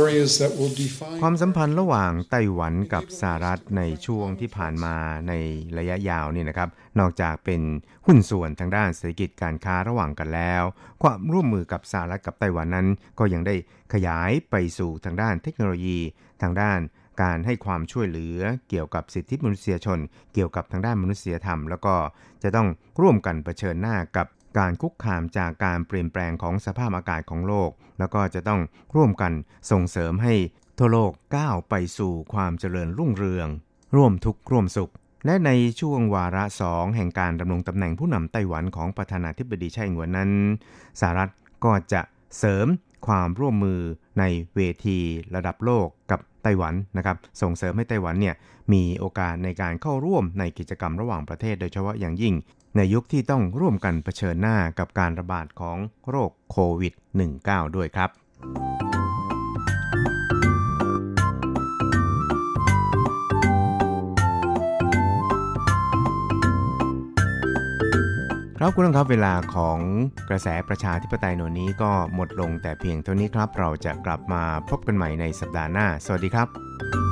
[0.00, 4.96] areas that will define ความสัมพันธ์ระหว่างไต้หวันกับสหรัฐในช่วงที่ผ่านมา
[5.28, 5.32] ใน
[5.78, 6.68] ระยะยาวนี่นะครับ
[7.00, 7.62] นอกจากเป็น
[8.06, 10.62] หุ้นส่วนทางด้านเศรษฐกิจการค้าระหว่างกันแล้ว
[11.02, 12.88] ความร่วมมือกับสหรัฐกับไต้หวันนั้น
[13.18, 13.54] ก็ยังได้
[13.92, 15.98] ขยายไปสู่ทางด้านเทคโนโลยี
[16.42, 16.80] ทางด้าน
[17.22, 18.38] การให้ความช่วยเหลือ
[18.68, 19.98] เกี่ยวกับสิทธิมนุษยชน
[20.34, 21.94] เกี่ยวกับทางด้านมนุษยธรรม แล้วก็
[22.42, 22.68] จะต้อง
[23.00, 24.26] ร่วมกันเผชิญหน้ากับ
[24.58, 28.60] การคุกคามจากการเปลี่ยนแปลงของสภาพอากาศของโลก แล้วก็จะต้อง
[28.96, 29.32] ร่วมกัน
[29.70, 30.34] ส่งเสริมให้
[30.78, 33.48] ทั่วโลกก้าวไปสู่ความเจริญรุ่งเรือง
[33.96, 34.92] ร่วมทุกข์ร่วมสุข
[35.26, 35.50] และใน
[35.80, 40.30] ช่วงวาระสองแห่งการดำรงตำแหน่งผู้นำไต้หวันของประธานาธิบดีไช่หงวนนั้น
[41.00, 41.30] สหรัฐ
[41.64, 42.00] ก็จะ
[42.38, 42.66] เสริม
[43.06, 43.80] ความร่วมมือ
[44.18, 44.24] ใน
[44.56, 44.98] เวที
[45.34, 48.34] ระดับโลกกับไต้หวันนะครับ ส่งเสริมให้ไต้หวันเนี่ย
[48.72, 52.34] มีโอกาสในการเข้าร่วมในกิจกรรมระหว่างประเทศ โดยเฉพาะอย่างยิ่ง
[52.76, 56.94] ในยุคที่ต้องร่วมกันเผชิญหน้ากับการระบาดของโรคโควิด
[57.34, 58.10] -19 ด้วยครับ
[68.58, 69.78] ครับคุณผู้ชมครับเวลาของ
[70.28, 77.11] กระแสประชาธิปไตยโนนี้ก็หมดลงแต่เพียงเท่านี้ครับ เราจะกลับมาพบกันใหม่ในสัปดาห์หน้า สวัสดีครับ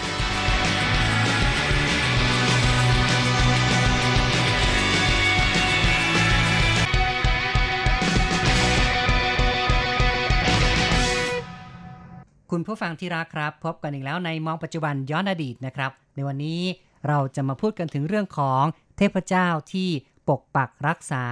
[12.55, 16.61] คุณผู้ฟังที่รักครับ พบกันอีกแล้วในมองปัจจุบันย้อนอดีตนะครับ ในวันนี้
[17.07, 18.63] เราจะมาพูดกันถึงเรื่องของ
[18.97, 19.89] เทพเจ้าที่
[20.29, 21.23] ปกปักรักษา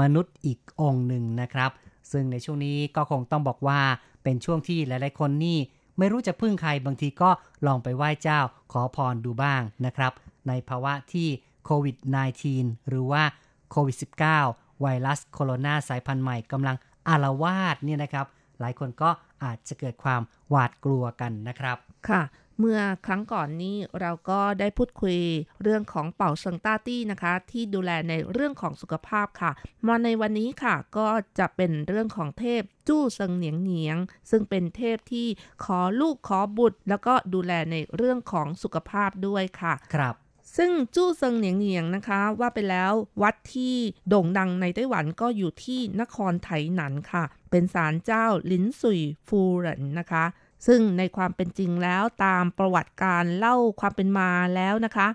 [0.00, 1.70] มนุษย์อีกองค์หนึ่งนะครับ
[2.12, 3.80] ซึ่งในช่วงนี้ก็คงต้องบอกว่า
[4.22, 5.58] เป็นช่วงที่หลาย ๆ คนนี่
[5.98, 7.30] ไม่รู้จะพึ่งใครบางทีก็
[7.66, 8.40] ลองไปไหว้เจ้า
[8.72, 10.12] ขอพรดูบ้างนะครับ
[10.48, 11.28] ในภาวะที่
[11.64, 11.96] โควิด
[12.42, 13.22] -19 หรือว่า
[13.70, 13.96] โควิด
[14.38, 16.76] -19 ไวรัสโคโรนาสายพันธุ์ใหม่กำลัง
[17.08, 18.26] อารวาสเนี่ยนะครับ
[18.60, 19.10] หลายคนก็
[19.44, 21.76] อาจจะเกิดความหวาดกลัวกันนะครับ
[22.08, 22.22] ค่ะ
[22.60, 25.18] เมื่อครั้งก่อนนี้เราก็ได้พูดคุย
[25.62, 29.52] เรื่องของเป่าเซิงต้าตี้นะคะ ที่ดูแลในเรื่องของสุขภาพค่ะ
[29.86, 33.96] มาในวันนี้ค่ะก็จะเป็นเรื่องของเทพจู้เซิงเหนียงเหนียง
[34.30, 35.26] ซึ่งเป็นเทพที่
[35.64, 40.14] ขอลูกขอบุตร แล้วก็ดูแลในเรื่องของสุขภาพด้วยค่ะ ครับ
[40.56, 42.92] ซึ่งจู้เซิงเหนียงเหนียงนะคะ ว่าไปแล้ว
[43.22, 43.76] วัดที่
[44.08, 50.24] โด่งดังในไต้หวันก็อยู่ที่นครไถหนันค่ะ เป็นศาลเจ้าลินสุยฟูเหรินนะคะ
[50.66, 55.08] ซึ่งในความเป็นจริงแล้วตามประวัติการเล่าความเป็นมาแล้วนะคะ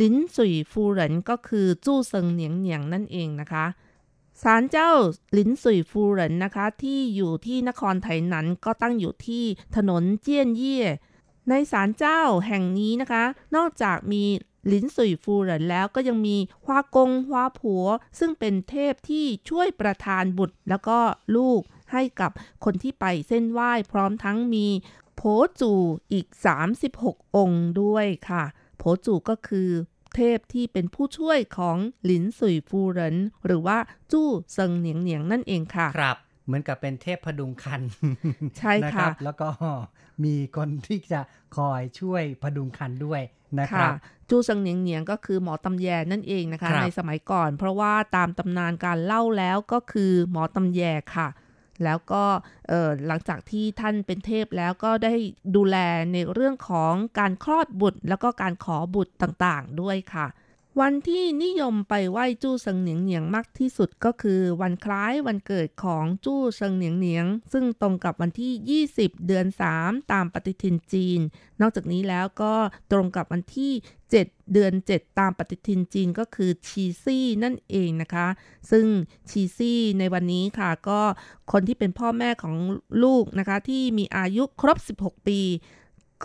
[0.00, 3.66] ลินสุยฟูเหรินก็คือจู้เซิงเหนียงเหนียงนั่นเองนะคะ
[4.42, 4.90] ศาลเจ้า
[5.38, 9.44] ลินสุยฟูเหรินนะคะ ที่อยู่ที่นครไถหนันก็ตั้งอยู่ที่
[9.76, 10.80] ถนนเจี้ยนเย่
[11.48, 13.24] ในศาลเจ้าแห่งนี้นะคะ
[13.56, 14.24] นอกจากมี
[14.70, 17.84] ลินสุยฟูเหรินแล้วก็ยังมีฮวากงฮวาผัว
[18.18, 20.98] ซึ่งเป็นเทพที่ช่วยประทานบุตรแล้วก็
[21.36, 21.60] ลูก
[21.92, 22.30] ให้กับ
[22.64, 24.66] คนที่ไปเส้นไหว้พร้อมทั้งมี
[25.16, 25.22] โผ
[25.60, 25.72] จู
[26.12, 26.26] อีก
[26.82, 28.44] 36 องค์ด้วยค่ะ
[28.78, 29.68] โผจูก็คือ
[30.14, 33.78] เทพที่เป็นผู้ช่วยของหลินสุยฟูเหรินหรือว่า
[34.12, 37.82] จู้เซิงเหนียงเหนียงนั่นเองค่ะ ครับ เหมือนกับเป็นเทพพดุงคัน
[38.58, 39.48] ใช่ค่ะนรับแล้วก็
[40.24, 41.20] มีคนที่จะ
[41.56, 43.22] คอยช่วยพดุงคันด้วย
[43.60, 43.92] นะครับ
[44.32, 50.82] จูเซิงเหนียงเหนียงก็คือหมอตำแยนั่นเองนะคะครับในสมัยก่อน เพราะว่าตามตำนานการเล่าแล้วก็คือหมอตำแย
[51.16, 51.28] ค่ะ
[51.84, 52.24] แล้วก็
[52.68, 55.14] เอ่อหลังจากที่ท่านเป็นเทพแล้วก็ได้
[55.56, 55.76] ดูแล
[56.12, 60.26] ในเรื่องของการคลอดบุตร แล้วก็การขอบุตรต่างๆ ด้วยค่ะ
[60.80, 69.46] วันที่นิยมไปไหว้จู้เซิงเหนียงเหนียงมากที่สุดก็คือ วันคล้ายวันเกิดของจู้เซิงเหนียงเหนียง ซึ่งตรงกับวันที่ 20 เดือน
[69.78, 71.20] 3 ตามปฏิทินจีน
[71.60, 72.54] นอกจากนี้แล้วก็
[72.92, 73.72] ตรงกับวันที่
[74.12, 78.26] 7 เดือน 7 ตามปฏิทินจีนก็คือชีซี่นั่นเองนะคะ
[78.70, 78.86] ซึ่ง
[79.30, 81.00] ชีซี่ในวันนี้ค่ะ ก็
[81.52, 82.54] คนที่เป็นพ่อแม่ของ
[83.04, 85.40] ลูกนะคะ ที่มีอายุครบ 16 ปี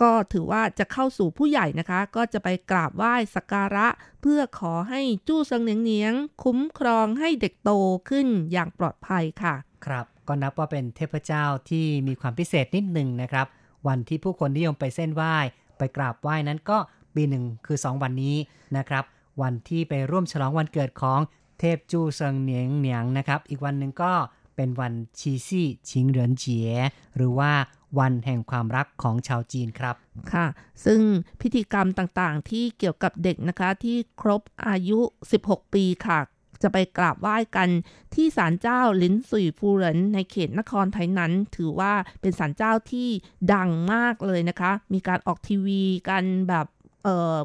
[0.00, 3.86] ก็ถือว่าจะเข้าสู่ผู้ใหญ่นะคะ ก็จะไปกราบไหว้สักการะ
[4.22, 6.12] เพื่อขอให้จู้เซิงเหนียงเนียง
[6.44, 7.70] คุ้มครองให้เด็กโต
[8.08, 9.54] ขึ้นอย่างปลอดภัยค่ะ
[9.86, 13.46] ครับ ก็นับว่าเป็นเทพเจ้าที่มีความพิเศษนิดหนึ่งนะครับ
[13.88, 15.34] วันที่ผู้คนนิยมไปเส้นไหว้
[15.78, 16.78] ไปกราบไหว้นั้นก็
[17.14, 18.36] ปีหนึ่งคือ 2 วันนี้
[18.76, 19.04] นะครับ
[19.42, 21.20] วันที่ไปร่วมฉลองวันเกิดของ
[21.58, 24.12] เทพจูเซิงเหนียงเหนียงนะครับ อีกวันหนึ่งก็
[24.56, 26.70] เป็นวันชีซี่ชิงเหรินเจีย
[27.16, 27.52] หรือว่า
[27.98, 29.96] วันแห่งความรักของชาวจีนครับ
[30.32, 30.46] ค่ะ
[30.84, 31.00] ซึ่ง
[31.40, 34.98] พิธีกรรมต่างๆ ที่เกี่ยวกับเด็กนะคะที่ครบอายุ
[35.38, 36.18] 16 ปีค่ะ
[36.62, 37.68] จะไปกราบไหว้กัน
[38.14, 43.08] ที่ศาลเจ้าลินสุยฟูเหรินในเขตนครไทยนั้น ถือว่าเป็นศาลเจ้าที่
[43.52, 46.66] ดังมากเลยนะคะ มีการออกทีวีกันแบบ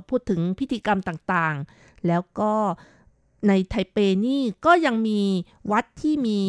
[0.10, 2.54] พูดถึงพิธีกรรมต่างๆ แล้วก็
[3.48, 5.22] ในไทเปนี่ก็ยังมี
[5.72, 6.42] วัดที่มี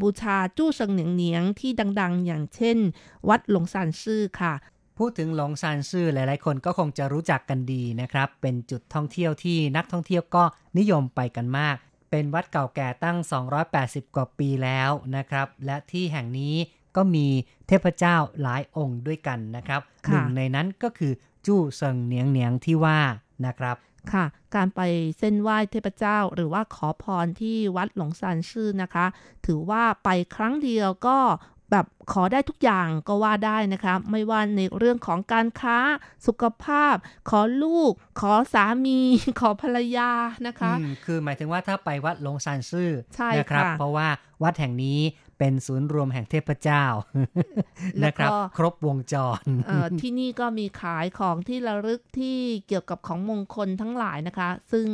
[0.00, 2.78] บูชาจู้เซิงเหนียงเหนียงที่ดัง ๆ อย่างเช่น
[3.28, 4.54] วัดหลงซานซื่อค่ะ
[4.98, 10.44] พูดถึงหลงซานซื่อหลาย ๆ คนก็คงจะรู้จักกันดีนะครับ เป็นจุดท่องเที่ยวที่นักท่องเที่ยวก็
[10.78, 11.76] นิยมไปกันมาก
[12.10, 13.18] เป็นวัดเก่าแก่ตั้ง
[13.66, 16.54] 280 กว่าปีแล้วนะครับ และที่แห่งนี้
[16.96, 17.26] ก็มี
[17.68, 21.12] เทพเจ้าหลายองค์ด้วยกันนะครับค่ะหนึ่งในนั้นก็คือ
[21.46, 22.98] จู้เซิงเหนียงเหนียงที่ว่า
[23.46, 23.76] นะครับ
[24.12, 24.24] ค่ะ
[24.54, 24.80] การไป
[25.18, 29.06] เส้นไหว้เทพเจ้า หรือว่าขอพรที่วัดหลงซานซื่อนะคะ
[29.46, 31.18] ถือว่าไปครั้งเดียวก็
[31.72, 35.78] แบบขอได้ทุกอย่างก็ว่าได้นะคะ ไม่ว่าในเรื่องของการค้า
[36.26, 36.94] สุขภาพ
[37.30, 39.00] ขอลูก ขอสามี
[39.40, 40.10] ขอภรรยา
[40.46, 44.08] นะคะอืมคือหมายถึงว่าถ้าไปวัดหลงซานซื่อใช่นะครับค่ะเพราะว่า
[44.42, 45.00] วัดแห่งนี้
[45.38, 46.84] เป็นศูนย์รวมแห่งเทพเจ้า
[48.00, 52.36] แล้วก็นะครับ ครบวงจรเอ่อที่นี่ก็มีขายของที่ระลึกที่
[52.68, 54.86] เกี่ยวกับของมงคลทั้งหลายนะคะ ซึ่ง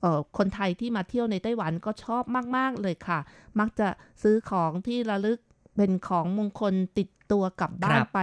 [0.00, 2.24] เอ่อคนไทยที่มาเที่ยวในไต้หวันก็ชอบ
[2.56, 3.18] มาก ๆ เลยค่ะ
[3.60, 3.88] มักจะ
[4.22, 5.38] ซื้อของที่ระลึก
[5.76, 8.18] เป็นของมงคลติด ตัวกลับบ้านไป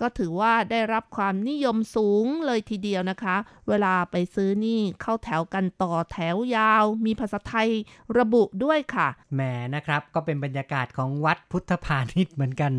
[0.00, 3.36] ก็ถือว่าได้รับความนิยมสูงเลยทีเดียวนะคะ
[3.68, 7.70] เวลาไปซื้อนี่เข้าแถวกันต่อแถวยาว มีภาษาไทย
[8.18, 9.40] ระบุด้วยค่ะแหม
[9.74, 12.72] นะครับ ก็เป็นบรรยากาศของวัดพุทธพาณิชย์เหมือนกัน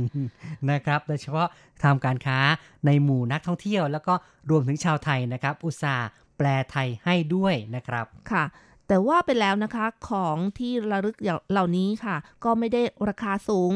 [0.72, 1.48] นะครับ โดยเฉพาะ
[1.84, 2.40] ทำการค้า
[2.86, 4.14] ในหมู่นักท่องเที่ยว แล้วก็
[4.50, 6.08] รวมถึงชาวไทยนะครับ อุตส่าห์
[6.38, 8.44] แปลไทยให้ด้วยนะครับค่ะ
[8.88, 11.18] แต่ว่าไปแล้วนะคะของที่ระลึก
[11.52, 13.72] เหล่านี้ค่ะ ก็ไม่ได้ราคาสูง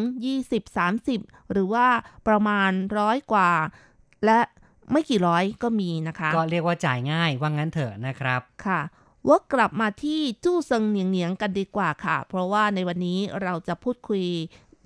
[0.74, 1.88] 20-30 หรือว่า
[2.28, 3.52] ประมาณร้อยกว่า
[4.26, 4.40] และ
[4.92, 8.82] ไม่กี่ร้อยก็มีนะคะ ก็เรียกว่าจ่ายง่ายว่างั้นเถอะนะครับค่ะ
[9.30, 14.24] วกกลับมาที่จู้เซิงเหนียงเหนียงกันดีกว่าค่ะ เพราะว่าในวันนี้เราจะพูดคุย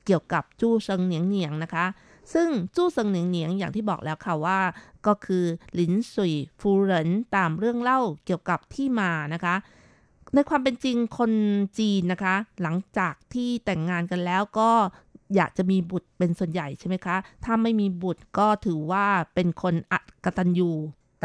[0.06, 1.86] เกี่ยวกับจู้เซิงเหนียงเหนียงนะคะ
[2.34, 4.60] ซึ่งจู้เซิงเหนียงเหนียงอย่างที่บอกแล้วค่ะว่า
[5.08, 9.56] ก็คือหลินสุยฟูเหรินตามเรื่องเล่าเกี่ยวกับที่มานะคะ
[10.34, 11.32] ในความเป็นจริงคน
[11.80, 14.72] จีนนะคะ หลังจากที่แต่งงานกันแล้วก็
[15.36, 20.72] อยากจะมีบุตรเป็นส่วนใหญ่ใช่ไหมคะ ถ้าไม่มีบุตรก็ถือว่าเป็นคนอักตันยู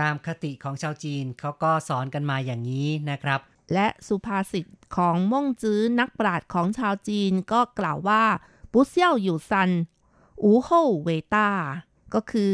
[0.00, 3.40] ตามคติของชาวจีนเขาก็สอนกันมาอย่างนี้นะครับ
[3.74, 8.22] และสุภาษิตของม่งจื้อนักปราชญ์ของชาวจีนก็กล่าวว่า
[8.72, 9.70] ปุเซี่ยวอยู่ซัน
[10.42, 10.68] อูโฮ
[11.02, 11.48] เวต้า
[12.14, 12.52] ก็คือ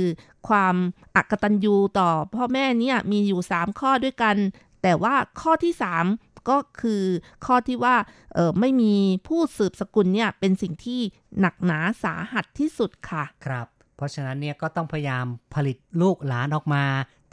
[0.48, 0.76] ความ
[1.16, 4.36] อักตันยูต่อพ่อแม่เนี่ยมีอยู่ 3 ข้อด้วยกัน
[4.82, 5.72] แต่ว่าข้อที่
[6.04, 7.02] 3 ก็คือ
[7.46, 7.96] ข้อที่ว่า
[8.34, 8.94] เออไม่มี
[9.28, 11.00] ผู้สืบสกุลเนี่ยเป็นสิ่งที่
[11.40, 13.66] หนักหนาสาหัสที่สุดค่ะ ครับ
[13.96, 15.24] เพราะฉะนั้นเนี่ยก็ต้องพยายาม
[15.54, 16.84] ผลิตลูกหลานออกมา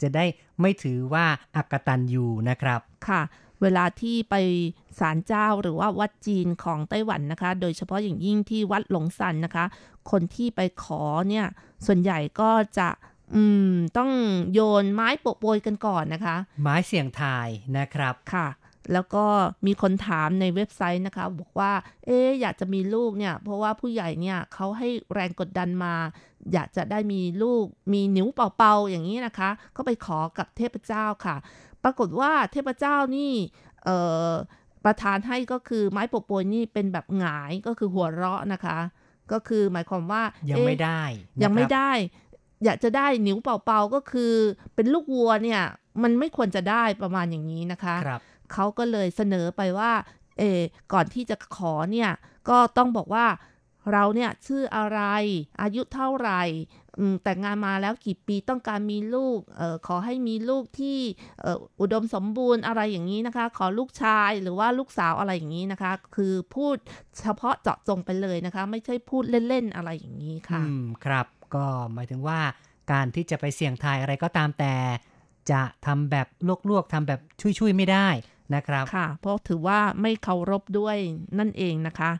[0.02, 0.24] จะได้
[0.60, 3.22] ไม่ถือว่าอักตันยูนะครับ ค่ะ
[3.62, 4.34] เวลาที่ไป
[4.98, 9.64] ศาลเจ้าหรือว่าวัดจีนของไต้หวันนะคะ โดยเฉพาะอย่างยิ่งที่วัดหลงซันนะคะ
[10.10, 11.46] คนที่ไปขอเนี่ย
[11.86, 12.88] ส่วนใหญ่ก็จะ
[13.34, 14.10] อืมต้อง
[14.52, 17.48] โยนไม้โปะโปยกันก่อนนะคะ ไม้เสี่ยงทาย
[17.78, 18.46] นะครับค่ะ
[18.92, 19.24] แล้วก็
[19.66, 21.72] มีคนถามในเว็บไซต์นะคะ บอกว่า
[22.06, 25.94] เอ๊ะอยากจะมีลูกเนี่ย เพราะว่าผู้ใหญ่เนี่ยเขาให้แรงกดดันมา
[26.52, 31.36] อยากจะได้มีลูก มีนิ้วเป่าๆอย่างนี้นะคะ ก็ไปขอกับเทพเจ้าค่ะ
[31.84, 33.32] ปรากฏว่าเทพเจ้านี่
[33.84, 34.30] เอ่อ
[34.84, 38.78] ประทานให้ก็คือไม้โปะโปยนี่เป็นแบบหงายก็คือหัวเราะนะคะ
[39.32, 41.90] ก็คือหมายความว่ายัยังไม่ได้นะครับยังไม่ได้
[42.64, 44.32] อยากจะได้นิ้วเป่าๆก็คือ
[44.74, 45.62] เป็นลูกวัวเนี่ย
[46.02, 48.20] มันไม่ควรจะได้ประมาณอย่างนี้นะคะครับ
[48.54, 49.92] เขาก็เลยเสนอไปว่า
[50.38, 50.60] เออ
[50.92, 52.10] ก่อนที่จะขอเนี่ย
[52.48, 53.26] ก็ต้องบอกว่า
[53.92, 55.00] เราเนี่ยชื่ออะไร
[55.62, 56.42] อายุเท่าไหร่
[57.24, 60.98] แต่งงานมาแล้วกี่ปีต้องการมีลูกออขอให้มีลูกที่
[61.80, 66.76] อุดมสมบูรณ์อะไรอย่างนี้นะคะ ขอลูกชายหรือว่าลูกสาวอะไรอย่างนี้นะคะ คือพูด
[67.20, 72.40] เฉพาะเจาะจงไปเลยนะคะ ไม่ใช่พูดเล่นๆอะไรอย่างนี้ค่ะอืมครับ ก็หมายถึงว่า
[72.92, 74.74] การที่จะไปเสี่ยงทายอะไรก็ตามแต่
[75.50, 76.26] จะทำแบบ
[76.70, 78.08] ลวกๆทำแบบชุยๆไม่ได้
[78.54, 80.96] นะครับค่ะ เพราะถือว่าไม่เคารพด้วย
[81.38, 82.10] นั่นเองนะคะ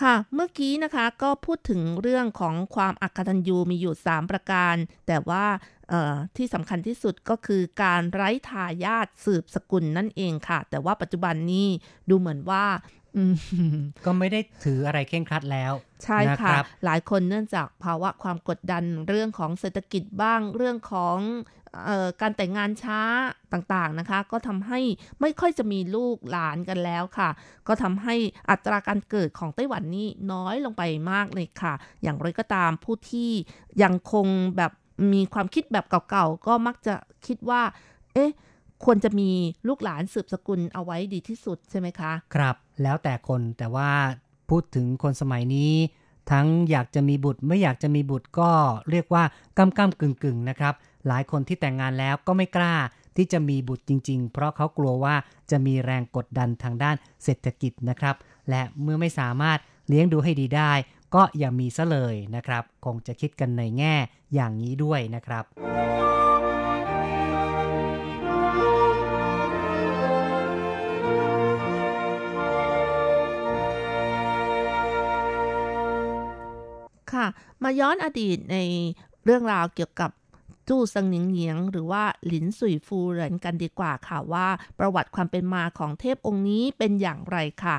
[0.00, 4.74] ค่ะ เมื่อกี้นะคะก็พูดถึงเรื่องของความอักตันยูมีอยู่ 3 ประการ
[5.06, 5.44] แต่ว่า
[6.36, 11.68] ที่สำคัญที่สุดก็คือการไร้ทายาทสืบสกุลนั่นเองค่ะ แต่ว่าปัจจุบันนี้
[12.08, 12.64] ดูเหมือนว่า
[14.04, 15.72] ก็ไม่ได้ถืออะไรเคร่งครัดแล้ว
[16.04, 21.18] ใช่นะค่ะรับหลายคนเนื่องจากภาวะความกดดันเรื่องของเศรษฐกิจบ้างเรื่องของ
[21.86, 23.00] เออการแต่งงานช้า
[23.52, 24.80] ต่างๆนะคะ ก็ทำให้
[25.20, 27.28] ไม่ค่อยจะมีลูกหลานกันแล้วค่ะ
[27.68, 28.14] ก็ทำให้
[28.50, 33.30] อัตราการเกิดของไต้หวันนี่น้อยลงไปมากเลยค่ะ อย่างไรก็ตามผู้ที่
[33.82, 34.72] ยังคงแบบ
[35.12, 36.94] มีความคิดแบบเก่าๆ ก็มักจะ
[37.26, 37.62] คิดว่า
[38.14, 38.30] เอ๊ะ
[38.84, 39.30] ควรจะมี
[39.68, 43.90] ลูกหลานสืบสกุลเอาไว้ดีที่สุดใช่ไหมคะ ครับ แล้วแต่คนแต่ว่า
[44.50, 45.72] พูดถึงคนสมัยนี้
[46.30, 48.50] ทั้งอยากจะมีบุตรไม่อยากจะมีบุตรก็
[48.90, 49.24] เรียกว่า
[49.58, 50.74] กำกำกึ่งกึ่งนะครับ
[51.06, 52.74] หลายคนที่แต่งงานแล้วก็ไม่กล้า
[53.16, 55.14] ที่จะมีบุตรจริง ๆ เพราะเขากลัวว่า
[55.50, 58.16] จะมีแรงกดดันทางด้านเศรษฐกิจนะครับ
[58.50, 59.58] และเมื่อไม่สามารถ
[59.88, 60.72] เลี้ยงดูให้ดีได้
[61.14, 63.94] ก็อย่ามีซะเลยนะครับ คงจะคิดกันในแง่
[64.34, 65.44] อย่างนี้ด้วยนะครับ
[77.64, 78.56] มาย้อนอดีตใน
[79.24, 80.10] เรื่องราวเกี่ยวกับ
[80.68, 84.46] จู้ซังหนิงเหงียง หรือว่าหลินสุยฟูเหรินกันดีกว่าค่ะว่า
[84.78, 87.76] ประวัติความเป็นมาของเทพองค์นี้เป็นอย่างไรค่ะ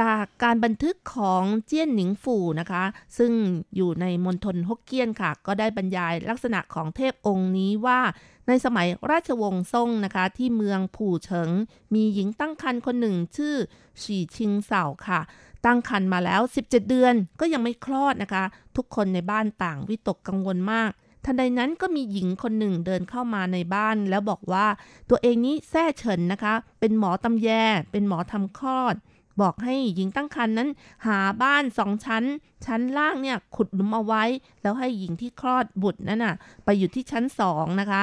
[0.00, 2.84] จากการบันทึกของเจี้ยนหนิงฝูนะคะ
[3.18, 3.32] ซึ่ง
[3.76, 8.00] อยู่ในมณฑลฮกเกี้ยนค่ะ ก็ได้บรรยายลักษณะของเทพองค์นี้ว่า
[8.48, 11.50] ในสมัยราชวงศ์ซ่งนะคะ ที่เมืองผู่เฉิง
[11.94, 13.54] มีหญิงตั้งครรภ์คนหนึ่งชื่อ
[14.02, 15.20] ฉีชิงเสาค่ะ
[15.64, 18.44] ตั้งครรภ์มาแล้ว 17 เดือนก็ยังไม่คลอดนะคะ
[18.76, 20.90] ทุกคนในบ้านต่างวิตกกังวลมาก
[21.24, 24.66] ทันใดนั้นก็มีหญิงคนหนึ่งเดินเข้ามาในบ้านแล้วบอกว่า
[25.10, 27.48] ตัวเองนี้แท้เฉินนะคะ เป็นหมอตำแย
[27.92, 28.94] เป็นหมอทำคลอด
[29.40, 30.68] บอกให้หญิงตั้งครรภ์นั้น
[31.06, 32.24] หาบ้านสองชั้น
[32.66, 34.24] ชั้นล่างเนี่ยขุดหลุมเอาไว้
[34.62, 36.34] แล้วให้หญิงที่คลอดบุตรนั่นน่ะ
[36.64, 38.02] ไปอยู่ที่ชั้นสองนะคะ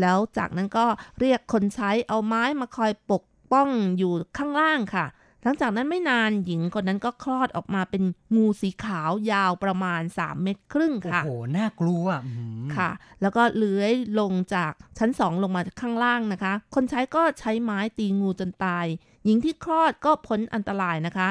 [0.00, 0.86] แล้วจากนั้นก็
[1.20, 3.22] เรียกคนใช้เอาไม้มาคอยปก
[3.52, 3.68] ป้อง
[3.98, 5.06] อยู่ข้างล่างค่ะ
[5.44, 8.02] หลังจากนั้นไม่นานหญิงคนนั้นก็คลอดออกมาเป็น
[8.36, 12.32] งูสีขาวยาวประมาณ 3 เมตรครึ่งโอ้ค่ะโห น่ากลัวอื
[12.64, 12.90] มค่ะ
[13.22, 18.86] แล้วก็เลื้อยลงจากชั้นสองลงมาข้างล่างนะคะ คนใช้ก็ใช้ไม้ตีงูจนตาย
[19.24, 21.28] หญิงที่คลอดก็พ้นอันตรายนะคะ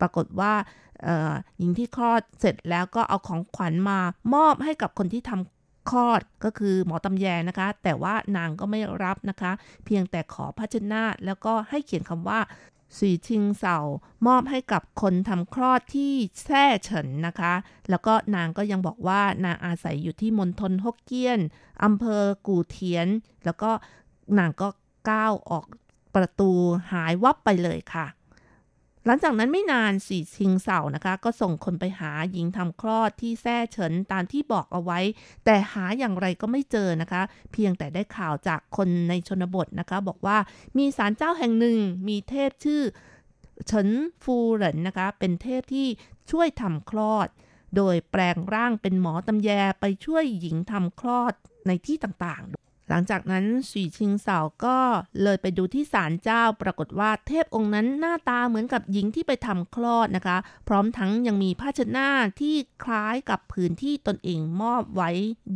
[0.00, 0.52] ปรากฏว่า
[1.58, 3.98] หญิงที่คลอดเสร็จแล้วก็เอาของขวัญมา
[4.34, 9.52] มอบให้กับคนที่ทำคลอดก็คือหมอตำแยนะคะ แต่ว่านางก็ไม่รับนะคะ
[9.84, 12.40] เพียงแต่ขอพระชนะแล้วก็ให้เขียนคำว่า
[12.98, 13.78] สีชิงเสา
[14.26, 16.12] มอบให้กับคนทำคลอดที่
[16.46, 17.52] แท่เฉินนะคะ
[17.90, 21.40] แล้วก็นางก็ยังบอกว่านางอาศัยอยู่ที่มณฑลฮกเกี้ยน
[21.84, 23.08] อำเภอกู่เทียน
[23.44, 23.70] แล้วก็
[24.38, 24.68] นางก็
[25.10, 25.64] ก้าวออก
[26.14, 26.50] ประตู
[26.92, 28.06] หายวับไปเลยค่ะ
[29.06, 35.00] หลังจากนั้นไม่นานสีชิงเสานะคะ ก็ส่งคนไปหาหญิงทำคลอดที่แท่เฉินตามที่บอกเอาไว้
[35.44, 40.38] แต่หาอย่างไรก็ไม่เจอนะคะ เพียงแต่ได้ข่าวจากคนในชนบทนะคะ บอกว่า
[40.78, 41.78] มีศาลเจ้าแห่งหนึ่ง
[42.08, 42.82] มีเทพชื่อ
[43.66, 43.88] เฉิน
[44.22, 45.86] ฟูเหรินนะคะ เป็นเทพที่
[46.30, 47.28] ช่วยทำคลอด
[47.76, 49.50] โดยแปลงร่างเป็นหมอตำแย
[49.80, 51.32] ไปช่วยหญิงทำคลอด
[51.66, 52.57] ในที่ต่างๆ
[52.88, 54.78] หลังจากนั้นสีชิงเสาก็
[55.22, 60.36] เลยไปดูที่ศาลเจ้า ปรากฏว่าเทพองค์นั้นหน้าตาเหมือนกับหญิงที่ไปทำคลอดนะคะ
[60.68, 62.08] พร้อมทั้งยังมีผ้าเช็ดหน้า
[62.40, 65.10] ที่คล้ายกับผืนที่ตนเองมอบไว้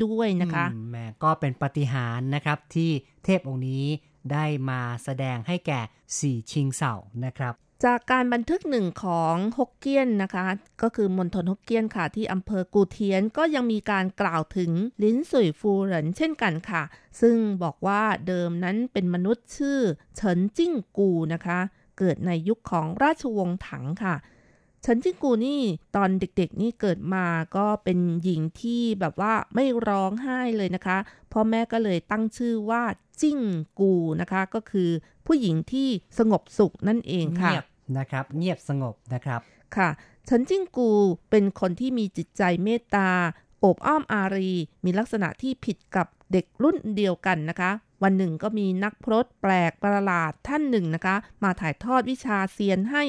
[0.04, 2.90] ด้วยนะคะมแม่ก็เป็นปฏิหารนะครับที่
[3.24, 3.84] เทพองค์นี้
[4.32, 5.80] ได้มาแสดงให้แก่
[6.18, 7.54] สี่ชิงเสานะครับ
[7.84, 10.46] จากการบันทึกหนึ่งของฮกเกี้ยนนะคะ
[10.82, 14.70] ก็คือมณฑลฮกเกี้ยนค่ะ ที่อำเภอกูเทียนก็ยังมีการกล่าวถึง
[15.02, 16.82] ลิ้นสุยฟูเหรินเช่นกันค่ะ
[17.20, 19.78] ซึ่งบอกว่าเดิมนั้นเป็นมนุษย์ชื่อ
[20.16, 21.58] เฉินจิ้งกูนะคะ
[21.98, 24.14] เกิดในยุคของราชวงศ์ถังค่ะ
[24.82, 25.60] เฉินจิ้งกูนี่
[25.96, 27.26] ตอนเด็กๆนี่เกิดมา
[27.56, 30.98] ก็เป็นหญิงที่แบบว่าไม่ร้องไห้เลยนะคะ
[31.32, 32.82] พ่อแม่ก็เลยตั้งชื่อว่า
[33.20, 33.38] จิ้ง
[33.80, 34.90] กูนะคะ ก็คือ
[35.26, 37.66] ผู้หญิงที่สงบสุขนั่นเองค่ะเงียบ
[37.98, 39.40] นะครับ เงียบสงบนะครับ
[39.76, 39.88] ค่ะ
[40.26, 40.90] เฉินจิ้งกู
[41.30, 43.10] เป็นคนที่มีจิตใจเมตตา
[43.60, 44.52] โอบอ้อมอารี
[44.84, 47.70] มีลักษณะที่ผิดกับเด็กรุ่นเดียวกันนะคะ
[48.02, 53.04] วันหนึ่งก็มีนักพรตแปลกประหลาดท่านหนึ่งนะคะ มาถ่ายทอดวิชาเซียนให้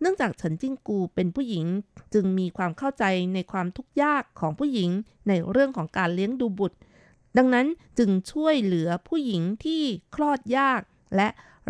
[0.00, 1.66] เนื่องจากเฉินจิ้งกูเป็นผู้หญิง
[2.14, 3.04] จึงมีความเข้าใจ
[3.34, 4.90] ในความทุกข์ยากของผู้หญิง
[5.28, 6.78] ในเรื่องของการเลี้ยงดูบุตร
[7.36, 7.66] ดังนั้น
[7.98, 9.82] จึงช่วยเหลือผู้หญิงที่
[10.14, 10.80] คลอดยาก
[11.16, 11.28] และ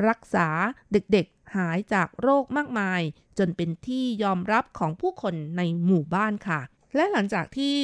[0.09, 0.49] รักษา
[0.93, 3.01] เด็ก หายจากโรคมากมาย
[3.39, 6.61] จนเป็นที่ยอมรับของผู้คนในหมู่บ้านค่ะ
[6.95, 7.79] และหลังจากที่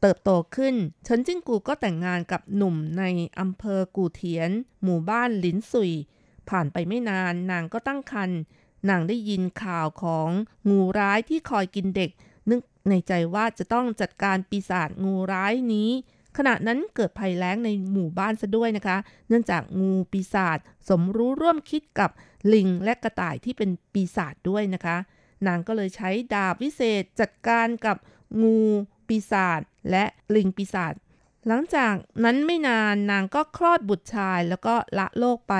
[0.00, 3.04] เติบโตขึ้นเฉินจิ้งกูก็แต่งงานกับหนุ่มใน
[3.38, 4.50] อำเภอกูเทียน
[4.84, 5.92] หมู่บ้านหลินซุย
[6.48, 8.38] ผ่านไปไม่นานนางก็ตั้งครรภ์
[8.88, 10.28] นางได้ยินข่าวของ
[10.70, 12.10] งูร้ายที่คอยกินเด็ก
[12.50, 15.90] นึกในใจว่าจะต้องจัดการปีศาจงูร้ายนี้
[16.36, 18.96] ขณะนั้นเกิดภัยแล้งในหมู่บ้านซะด้วยนะคะ
[19.28, 20.58] เนื่องจากงูปีศาจ
[20.88, 22.10] สมรู้ร่วมคิดกับ
[22.52, 24.96] ลิงและกระต่ายที่เป็นปีศาจด้วยนะคะ
[25.46, 27.96] นางก็เลยใช้ดาบวิเศษจัดการกับ
[28.42, 28.58] งู
[29.08, 29.60] ปีศาจ
[29.90, 30.04] และ
[30.36, 30.94] ลิงปีศาจ
[31.46, 35.54] หลังจากนั้นไม่นานนางก็คลอดบุตรชายแล้วก็ละโลกไป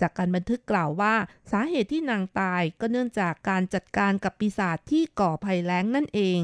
[0.00, 1.14] จากการบันทึกกล่าวว่า
[1.52, 6.38] สาเหตุที่นางตายก็เนื่องจากการจัดการกับปีศาจที่ก่อภัยแล้งนั่นเอง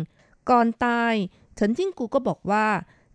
[0.51, 1.14] ก่อนตาย
[1.55, 2.66] เฉินจิ้งกูก็บอกว่า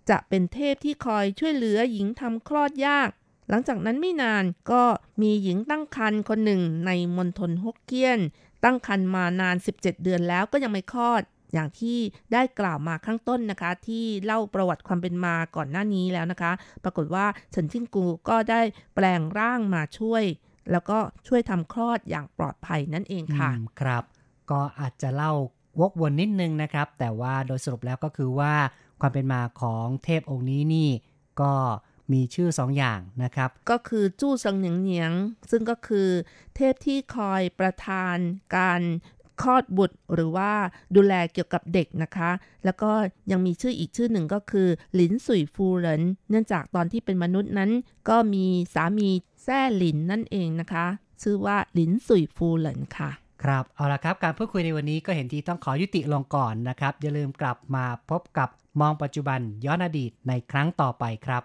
[0.10, 3.10] จะเป็นเทพที่คอยช่วยเหลือหญิงทำคลอดยาก
[3.50, 4.84] หลังจากนั้นไม่นานก็
[5.22, 8.20] มีหญิงตั้งครรภ์คนหนึ่งในมณฑลฮกเกี้ยน
[8.64, 11.22] ตั้งครรภ์มานาน 17 เดือนแล้วก็ยังไม่คลอด
[11.54, 11.98] อย่างที่
[12.34, 16.52] ได้กล่าวมาข้างต้นนะคะ ที่เล่าประวัติความเป็นมาก่อนหน้านี้แล้วนะคะ
[16.84, 18.62] ปรากฏว่าเฉินจิ้งกูก็ได้
[18.96, 20.24] แปลงร่างมาช่วย
[20.72, 20.98] แล้วก็
[21.28, 23.50] ช่วยทำคลอดอย่างปลอดภัยนั่นเองค่ะ
[23.82, 24.04] ครับ
[24.52, 25.34] ก็อาจจะเล่า
[25.82, 28.54] วกวนนิดนึงนะครับ แต่ว่าโดยสรุปแล้วก็คือว่า
[29.06, 30.90] ความเป็นมาของเทพองค์นี้นี่
[31.42, 31.54] ก็
[32.12, 35.12] มีชื่อสองอย่างนะครับ ก็คือจู้เซิงเหนียงเหนียง
[35.52, 36.10] ซึ่งก็คือ
[36.56, 38.18] เทพที่คอยประทาน
[38.56, 38.82] การ
[39.42, 40.52] คลอดบุตรหรือว่า
[40.96, 42.32] ดูแลเกี่ยวกับเด็กนะคะ
[42.66, 42.92] แล้วก็
[43.32, 47.72] ยังมีชื่ออีกชื่อหนึ่งก็คือหลินสุยฟูเหรินเนื่องจากตอนที่เป็นมนุษย์นั้น
[48.10, 49.10] ก็มีสามี
[49.44, 50.86] แซ่หลินนั่นเองนะคะ
[51.22, 53.12] ชื่อว่าหลินสุยฟูเหรินค่ะ
[53.44, 58.50] ครับเอาละครับการพูดคุยในวันนี้ก็เห็นทีต้องขอยุติลงก่อนนะครับ อย่าลืมกลับมาพบกับ
[58.82, 61.44] มองปัจจุบันย้อนอดีตในครั้งต่อไปครับ